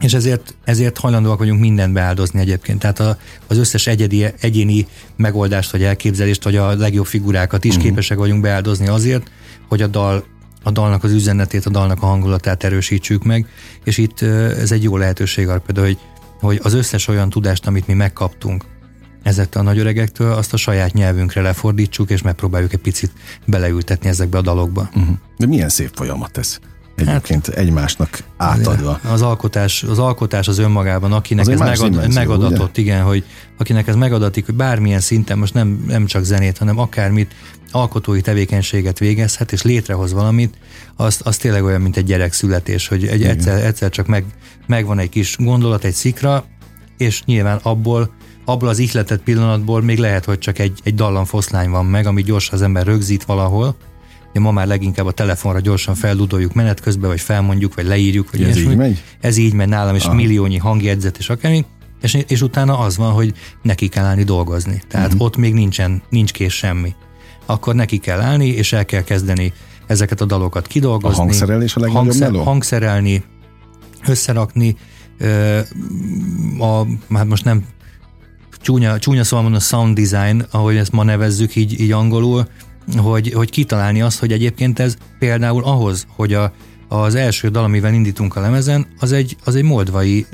És 0.00 0.14
ezért, 0.14 0.54
ezért 0.64 0.98
hajlandóak 0.98 1.38
vagyunk 1.38 1.60
mindent 1.60 1.92
beáldozni 1.92 2.40
egyébként. 2.40 2.78
Tehát 2.78 3.00
a, 3.00 3.18
az 3.46 3.58
összes 3.58 3.86
egyedi, 3.86 4.24
egyéni 4.40 4.86
megoldást, 5.16 5.70
vagy 5.70 5.82
elképzelést, 5.82 6.44
vagy 6.44 6.56
a 6.56 6.74
legjobb 6.76 7.06
figurákat 7.06 7.64
is 7.64 7.70
uh-huh. 7.70 7.88
képesek 7.88 8.18
vagyunk 8.18 8.40
beáldozni 8.40 8.86
azért, 8.86 9.30
hogy 9.68 9.82
a 9.82 9.86
dal 9.86 10.24
a 10.62 10.70
dalnak 10.70 11.04
az 11.04 11.12
üzenetét, 11.12 11.66
a 11.66 11.70
dalnak 11.70 12.02
a 12.02 12.06
hangulatát 12.06 12.64
erősítsük 12.64 13.24
meg, 13.24 13.46
és 13.84 13.98
itt 13.98 14.20
ez 14.22 14.72
egy 14.72 14.82
jó 14.82 14.96
lehetőség 14.96 15.48
arra 15.48 15.60
például, 15.60 15.86
hogy, 15.86 15.98
hogy 16.40 16.60
az 16.62 16.74
összes 16.74 17.08
olyan 17.08 17.30
tudást, 17.30 17.66
amit 17.66 17.86
mi 17.86 17.94
megkaptunk 17.94 18.64
ezektől 19.22 19.62
a 19.62 19.64
nagyöregektől, 19.64 20.32
azt 20.32 20.52
a 20.52 20.56
saját 20.56 20.92
nyelvünkre 20.92 21.40
lefordítsuk, 21.40 22.10
és 22.10 22.22
megpróbáljuk 22.22 22.72
egy 22.72 22.80
picit 22.80 23.12
beleültetni 23.46 24.08
ezekbe 24.08 24.38
a 24.38 24.42
dalokba. 24.42 24.88
Uh-huh. 24.94 25.16
De 25.36 25.46
milyen 25.46 25.68
szép 25.68 25.90
folyamat 25.94 26.38
ez? 26.38 26.58
Egyébként 26.94 27.46
hát, 27.46 27.56
egymásnak 27.56 28.18
átadva. 28.36 29.00
Az 29.10 29.22
alkotás, 29.22 29.82
az 29.82 29.98
alkotás 29.98 30.48
az 30.48 30.58
önmagában, 30.58 31.12
akinek 31.12 31.46
az 31.46 31.52
ez 31.52 31.58
megad, 31.58 31.90
dimenzió, 31.90 32.18
megadatott, 32.18 32.70
ugye? 32.70 32.80
igen, 32.80 33.02
hogy 33.02 33.24
akinek 33.58 33.86
ez 33.88 33.94
megadatik, 33.94 34.46
hogy 34.46 34.54
bármilyen 34.54 35.00
szinten, 35.00 35.38
most 35.38 35.54
nem, 35.54 35.84
nem 35.86 36.06
csak 36.06 36.24
zenét, 36.24 36.58
hanem 36.58 36.78
akármit, 36.78 37.34
alkotói 37.72 38.20
tevékenységet 38.20 38.98
végezhet, 38.98 39.52
és 39.52 39.62
létrehoz 39.62 40.12
valamit, 40.12 40.58
az, 40.96 41.20
az 41.24 41.36
tényleg 41.36 41.64
olyan, 41.64 41.80
mint 41.80 41.96
egy 41.96 42.04
gyerek 42.04 42.32
születés, 42.32 42.88
hogy 42.88 43.06
egy 43.06 43.22
egyszer, 43.22 43.64
egyszer 43.64 43.90
csak 43.90 44.06
meg, 44.06 44.24
megvan 44.66 44.98
egy 44.98 45.08
kis 45.08 45.36
gondolat, 45.38 45.84
egy 45.84 45.94
szikra, 45.94 46.44
és 46.98 47.22
nyilván 47.24 47.60
abból, 47.62 48.14
abból 48.44 48.68
az 48.68 48.78
ihletett 48.78 49.22
pillanatból 49.22 49.82
még 49.82 49.98
lehet, 49.98 50.24
hogy 50.24 50.38
csak 50.38 50.58
egy, 50.58 50.80
egy 50.82 50.94
dallamfoszlány 50.94 51.70
van 51.70 51.86
meg, 51.86 52.06
ami 52.06 52.22
gyorsan 52.22 52.54
az 52.54 52.62
ember 52.62 52.86
rögzít 52.86 53.24
valahol, 53.24 53.76
Ugye 54.32 54.40
ma 54.40 54.50
már 54.50 54.66
leginkább 54.66 55.06
a 55.06 55.12
telefonra 55.12 55.60
gyorsan 55.60 55.94
feldudoljuk 55.94 56.54
menet 56.54 56.80
közben, 56.80 57.10
vagy 57.10 57.20
felmondjuk, 57.20 57.74
vagy 57.74 57.86
leírjuk, 57.86 58.30
vagy 58.30 58.42
ez 58.42 58.56
így 58.56 58.76
megy? 58.76 59.02
Ez 59.20 59.36
így 59.36 59.52
megy 59.52 59.68
nálam, 59.68 59.94
és 59.94 60.04
Aha. 60.04 60.14
milliónyi 60.14 60.56
hangjegyzet, 60.56 61.18
és 61.18 61.28
akármi. 61.28 61.64
És, 62.02 62.18
és 62.28 62.42
utána 62.42 62.78
az 62.78 62.96
van, 62.96 63.12
hogy 63.12 63.32
neki 63.62 63.88
kell 63.88 64.04
állni 64.04 64.22
dolgozni. 64.24 64.82
Tehát 64.88 65.06
uh-huh. 65.06 65.22
ott 65.22 65.36
még 65.36 65.54
nincsen, 65.54 66.02
nincs 66.10 66.32
kész 66.32 66.52
semmi. 66.52 66.94
Akkor 67.46 67.74
neki 67.74 67.98
kell 67.98 68.20
állni, 68.20 68.46
és 68.46 68.72
el 68.72 68.84
kell 68.84 69.02
kezdeni 69.02 69.52
ezeket 69.86 70.20
a 70.20 70.24
dalokat 70.24 70.66
kidolgozni. 70.66 71.18
A 71.18 71.22
hangszerelés 71.22 71.76
a 71.76 71.80
legnagyobb 71.80 72.04
hangszer, 72.04 72.30
meló? 72.30 72.42
Hangszerelni, 72.42 73.24
összerakni, 74.06 74.76
ö, 75.18 75.58
a, 76.58 76.86
hát 77.14 77.26
most 77.26 77.44
nem 77.44 77.64
csúnya, 78.62 78.98
csúnya 78.98 79.24
szóval 79.24 79.42
mondom, 79.42 79.60
a 79.60 79.64
sound 79.64 79.98
design, 79.98 80.44
ahogy 80.50 80.76
ezt 80.76 80.92
ma 80.92 81.02
nevezzük 81.02 81.56
így, 81.56 81.80
így 81.80 81.92
angolul, 81.92 82.48
hogy, 82.96 83.32
hogy 83.32 83.50
kitalálni 83.50 84.02
azt, 84.02 84.18
hogy 84.18 84.32
egyébként 84.32 84.78
ez 84.78 84.96
például 85.18 85.64
ahhoz, 85.64 86.06
hogy 86.08 86.34
a, 86.34 86.52
az 86.88 87.14
első 87.14 87.48
dal, 87.48 87.64
amivel 87.64 87.94
indítunk 87.94 88.36
a 88.36 88.40
lemezen, 88.40 88.86
az 88.98 89.12
egy, 89.12 89.36
az 89.44 89.54
egy 89.54 89.64
moldvai, 89.64 90.26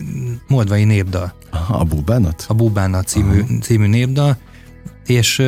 moldvai 0.49 0.85
népdal. 0.85 1.35
Aha. 1.51 1.77
A 1.77 1.85
Bubánat? 1.85 2.45
A 2.49 2.55
Bubánat 2.55 3.07
című, 3.07 3.43
című 3.61 3.87
népdal, 3.87 4.37
és, 5.07 5.43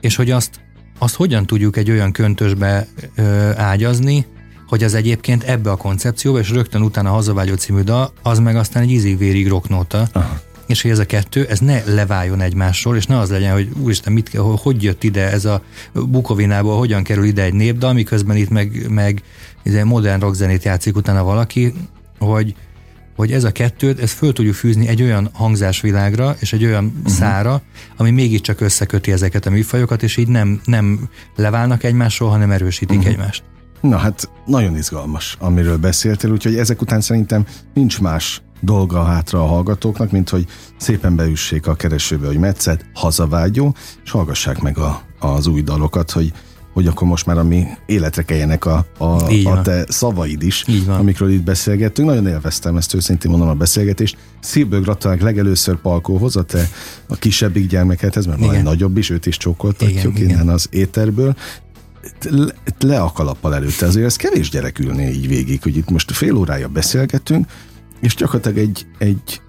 és 0.00 0.16
hogy 0.16 0.30
azt, 0.30 0.60
azt 0.98 1.14
hogyan 1.14 1.46
tudjuk 1.46 1.76
egy 1.76 1.90
olyan 1.90 2.12
köntösbe 2.12 2.86
ágyazni, 3.56 4.26
hogy 4.68 4.84
az 4.84 4.94
egyébként 4.94 5.42
ebbe 5.42 5.70
a 5.70 5.76
koncepcióba, 5.76 6.38
és 6.38 6.50
rögtön 6.50 6.82
utána 6.82 7.10
Hazavágyó 7.10 7.54
című 7.54 7.80
dal, 7.80 8.12
az 8.22 8.38
meg 8.38 8.56
aztán 8.56 8.82
egy 8.82 8.90
ízig-vérig 8.90 9.48
rocknóta, 9.48 10.08
Aha. 10.12 10.40
és 10.66 10.82
hogy 10.82 10.90
ez 10.90 10.98
a 10.98 11.06
kettő, 11.06 11.46
ez 11.46 11.58
ne 11.58 11.84
leváljon 11.84 12.40
egymásról, 12.40 12.96
és 12.96 13.06
ne 13.06 13.18
az 13.18 13.30
legyen, 13.30 13.52
hogy 13.52 13.68
úristen, 13.80 14.12
mit, 14.12 14.30
hogy 14.36 14.82
jött 14.82 15.04
ide 15.04 15.30
ez 15.30 15.44
a 15.44 15.62
Bukovinából, 15.92 16.78
hogyan 16.78 17.02
kerül 17.02 17.24
ide 17.24 17.42
egy 17.42 17.54
népdal, 17.54 17.92
miközben 17.92 18.36
itt 18.36 18.50
meg, 18.50 18.86
meg 18.90 19.22
modern 19.84 20.20
rockzenét 20.20 20.64
játszik 20.64 20.96
utána 20.96 21.24
valaki, 21.24 21.74
hogy, 22.18 22.54
hogy 23.18 23.32
ez 23.32 23.44
a 23.44 23.50
kettőt, 23.50 24.00
ezt 24.00 24.16
föl 24.16 24.32
tudjuk 24.32 24.54
fűzni 24.54 24.88
egy 24.88 25.02
olyan 25.02 25.28
hangzásvilágra 25.32 26.36
és 26.38 26.52
egy 26.52 26.64
olyan 26.64 26.84
uh-huh. 26.84 27.12
szára, 27.12 27.62
ami 27.96 28.10
mégiscsak 28.10 28.60
összeköti 28.60 29.12
ezeket 29.12 29.46
a 29.46 29.50
műfajokat, 29.50 30.02
és 30.02 30.16
így 30.16 30.28
nem, 30.28 30.60
nem 30.64 31.08
leválnak 31.36 31.84
egymásról, 31.84 32.30
hanem 32.30 32.50
erősítik 32.50 32.98
uh-huh. 32.98 33.12
egymást. 33.12 33.42
Na 33.80 33.96
hát 33.96 34.30
nagyon 34.46 34.76
izgalmas, 34.76 35.36
amiről 35.40 35.76
beszéltél, 35.76 36.30
úgyhogy 36.30 36.56
ezek 36.56 36.80
után 36.80 37.00
szerintem 37.00 37.46
nincs 37.74 38.00
más 38.00 38.42
dolga 38.60 39.02
hátra 39.02 39.42
a 39.42 39.46
hallgatóknak, 39.46 40.10
mint 40.10 40.28
hogy 40.28 40.46
szépen 40.76 41.16
beüssék 41.16 41.66
a 41.66 41.74
keresőbe, 41.74 42.26
hogy 42.26 42.38
metszet, 42.38 42.84
hazavágyó, 42.94 43.74
és 44.04 44.10
hallgassák 44.10 44.60
meg 44.60 44.78
a, 44.78 45.02
az 45.18 45.46
új 45.46 45.62
dalokat, 45.62 46.10
hogy 46.10 46.32
hogy 46.78 46.86
akkor 46.86 47.08
most 47.08 47.26
már 47.26 47.38
a 47.38 47.44
mi 47.44 47.66
életre 47.86 48.22
keljenek 48.22 48.64
a, 48.64 48.86
a, 48.98 49.04
a 49.44 49.62
te 49.62 49.84
szavaid 49.88 50.42
is, 50.42 50.64
amikről 50.86 51.30
itt 51.30 51.42
beszélgettünk. 51.42 52.08
Nagyon 52.08 52.26
élveztem 52.26 52.76
ezt 52.76 52.94
őszintén 52.94 53.30
mondom 53.30 53.48
a 53.48 53.54
beszélgetést. 53.54 54.16
Szívből 54.40 54.80
gratulálok 54.80 55.22
legelőször 55.22 55.76
Palkóhoz, 55.76 56.36
a 56.36 56.42
te 56.42 56.68
a 57.08 57.14
kisebbik 57.14 57.68
gyermekedhez, 57.68 58.26
mert 58.26 58.40
van 58.40 58.54
egy 58.54 58.62
nagyobb 58.62 58.96
is, 58.96 59.10
őt 59.10 59.26
is 59.26 59.36
csókoltatjuk 59.36 60.18
igen, 60.18 60.28
innen 60.28 60.42
igen. 60.42 60.54
az 60.54 60.68
éterből 60.70 61.36
le, 62.30 62.54
le 62.78 63.00
a 63.00 63.12
kalappal 63.12 63.54
előtte, 63.54 63.86
azért 63.86 64.06
ez 64.06 64.16
kevés 64.16 64.50
gyerek 64.50 64.78
ülné 64.78 65.10
így 65.10 65.28
végig, 65.28 65.62
hogy 65.62 65.76
itt 65.76 65.90
most 65.90 66.12
fél 66.12 66.36
órája 66.36 66.68
beszélgetünk, 66.68 67.46
és 68.00 68.14
gyakorlatilag 68.14 68.58
egy, 68.58 68.86
egy, 68.98 69.40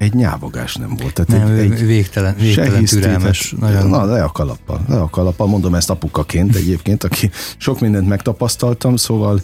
egy 0.00 0.14
nyávogás 0.14 0.74
nem 0.74 0.96
volt. 1.00 1.12
Tehát 1.12 1.44
nem, 1.44 1.56
egy, 1.56 1.72
egy 1.72 1.86
végtelen, 1.86 2.34
végtelen 2.36 2.84
türelmes. 2.84 3.54
Nagyon... 3.60 3.88
Na, 3.88 4.04
le 4.04 4.22
a 4.22 4.28
kalappal, 4.28 4.84
le 4.88 5.00
a 5.00 5.08
kalappal, 5.08 5.46
mondom 5.46 5.74
ezt 5.74 5.90
apukaként 5.90 6.56
egyébként, 6.56 7.04
aki 7.04 7.30
sok 7.56 7.80
mindent 7.80 8.08
megtapasztaltam, 8.08 8.96
szóval 8.96 9.40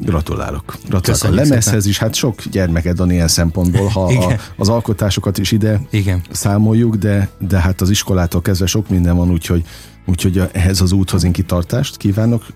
Gratulálok. 0.00 0.76
Gratulálok 0.88 1.24
a 1.24 1.30
lemezhez 1.30 1.86
is. 1.86 1.98
Hát 1.98 2.14
sok 2.14 2.44
gyermeked 2.44 2.96
van 2.96 3.10
ilyen 3.10 3.28
szempontból, 3.28 3.86
ha 3.86 4.04
a, 4.04 4.36
az 4.56 4.68
alkotásokat 4.68 5.38
is 5.38 5.52
ide 5.52 5.80
Igen. 5.90 6.22
számoljuk, 6.30 6.94
de, 6.94 7.28
de 7.38 7.58
hát 7.58 7.80
az 7.80 7.90
iskolától 7.90 8.42
kezdve 8.42 8.66
sok 8.66 8.88
minden 8.88 9.16
van, 9.16 9.30
úgyhogy 9.30 9.64
Úgyhogy 10.06 10.42
ehhez 10.52 10.80
az 10.80 10.92
úthoz 10.92 11.24
én 11.24 11.32
kitartást 11.32 11.96
kívánok. 11.96 12.46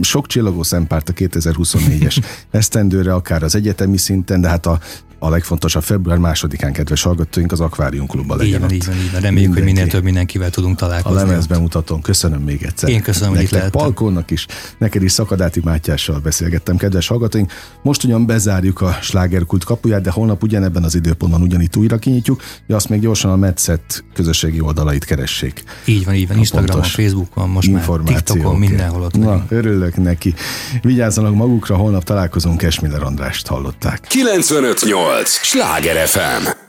Sok 0.00 0.26
csillagó 0.26 0.62
szempárt 0.62 1.08
a 1.08 1.12
2024-es 1.12 2.24
esztendőre, 2.50 3.14
akár 3.14 3.42
az 3.42 3.54
egyetemi 3.54 3.96
szinten, 3.96 4.40
de 4.40 4.48
hát 4.48 4.66
a 4.66 4.78
a 5.24 5.28
legfontosabb 5.28 5.82
február 5.82 6.18
másodikán, 6.18 6.72
kedves 6.72 7.02
hallgatóink, 7.02 7.52
az 7.52 7.60
Akvárium 7.60 8.06
Klubban 8.06 8.36
legyen. 8.36 8.54
Így 8.54 8.60
van, 8.60 8.70
így 8.70 8.86
van, 8.86 8.94
így 8.96 9.12
van. 9.12 9.20
Reméljük, 9.20 9.54
Mindenki. 9.54 9.60
hogy 9.60 9.74
minél 9.74 9.90
több 9.92 10.02
mindenkivel 10.02 10.50
tudunk 10.50 10.76
találkozni. 10.76 11.20
A 11.20 11.26
lemezben 11.26 11.60
mutatom. 11.60 12.00
Köszönöm 12.00 12.42
még 12.42 12.62
egyszer. 12.62 12.88
Én 12.88 13.02
köszönöm, 13.02 13.34
hogy 13.34 13.42
itt 13.42 13.70
Palkónak 13.70 14.30
is, 14.30 14.46
neked 14.78 15.02
is 15.02 15.12
Szakadáti 15.12 15.60
Mátyással 15.64 16.18
beszélgettem, 16.18 16.76
kedves 16.76 17.06
hallgatóink. 17.06 17.52
Most 17.82 18.04
ugyan 18.04 18.26
bezárjuk 18.26 18.80
a 18.80 18.98
slágerkult 19.02 19.64
kapuját, 19.64 20.02
de 20.02 20.10
holnap 20.10 20.42
ugyanebben 20.42 20.84
az 20.84 20.94
időpontban 20.94 21.42
ugyanitt 21.42 21.76
újra 21.76 21.98
kinyitjuk, 21.98 22.42
de 22.66 22.74
azt 22.74 22.88
még 22.88 23.00
gyorsan 23.00 23.30
a 23.30 23.36
Metszet 23.36 24.04
közösségi 24.14 24.60
oldalait 24.60 25.04
keressék. 25.04 25.62
Így 25.84 26.04
van, 26.04 26.14
így 26.14 26.28
van. 26.28 26.38
Instagramon, 26.38 26.82
Facebookon, 26.82 27.48
most 27.48 27.70
már 27.70 28.00
TikTokon, 28.04 28.58
mindenhol 28.58 29.02
ott. 29.02 29.16
Na, 29.16 29.44
örülök 29.48 29.96
neki. 29.96 30.34
Vigyázzanak 30.82 31.34
magukra, 31.34 31.76
holnap 31.76 32.04
találkozunk, 32.04 32.62
Esmiller 32.62 33.02
Andrást 33.02 33.46
hallották. 33.46 34.00
958! 34.08 35.13
Sláger 35.22 36.06
FM 36.06 36.63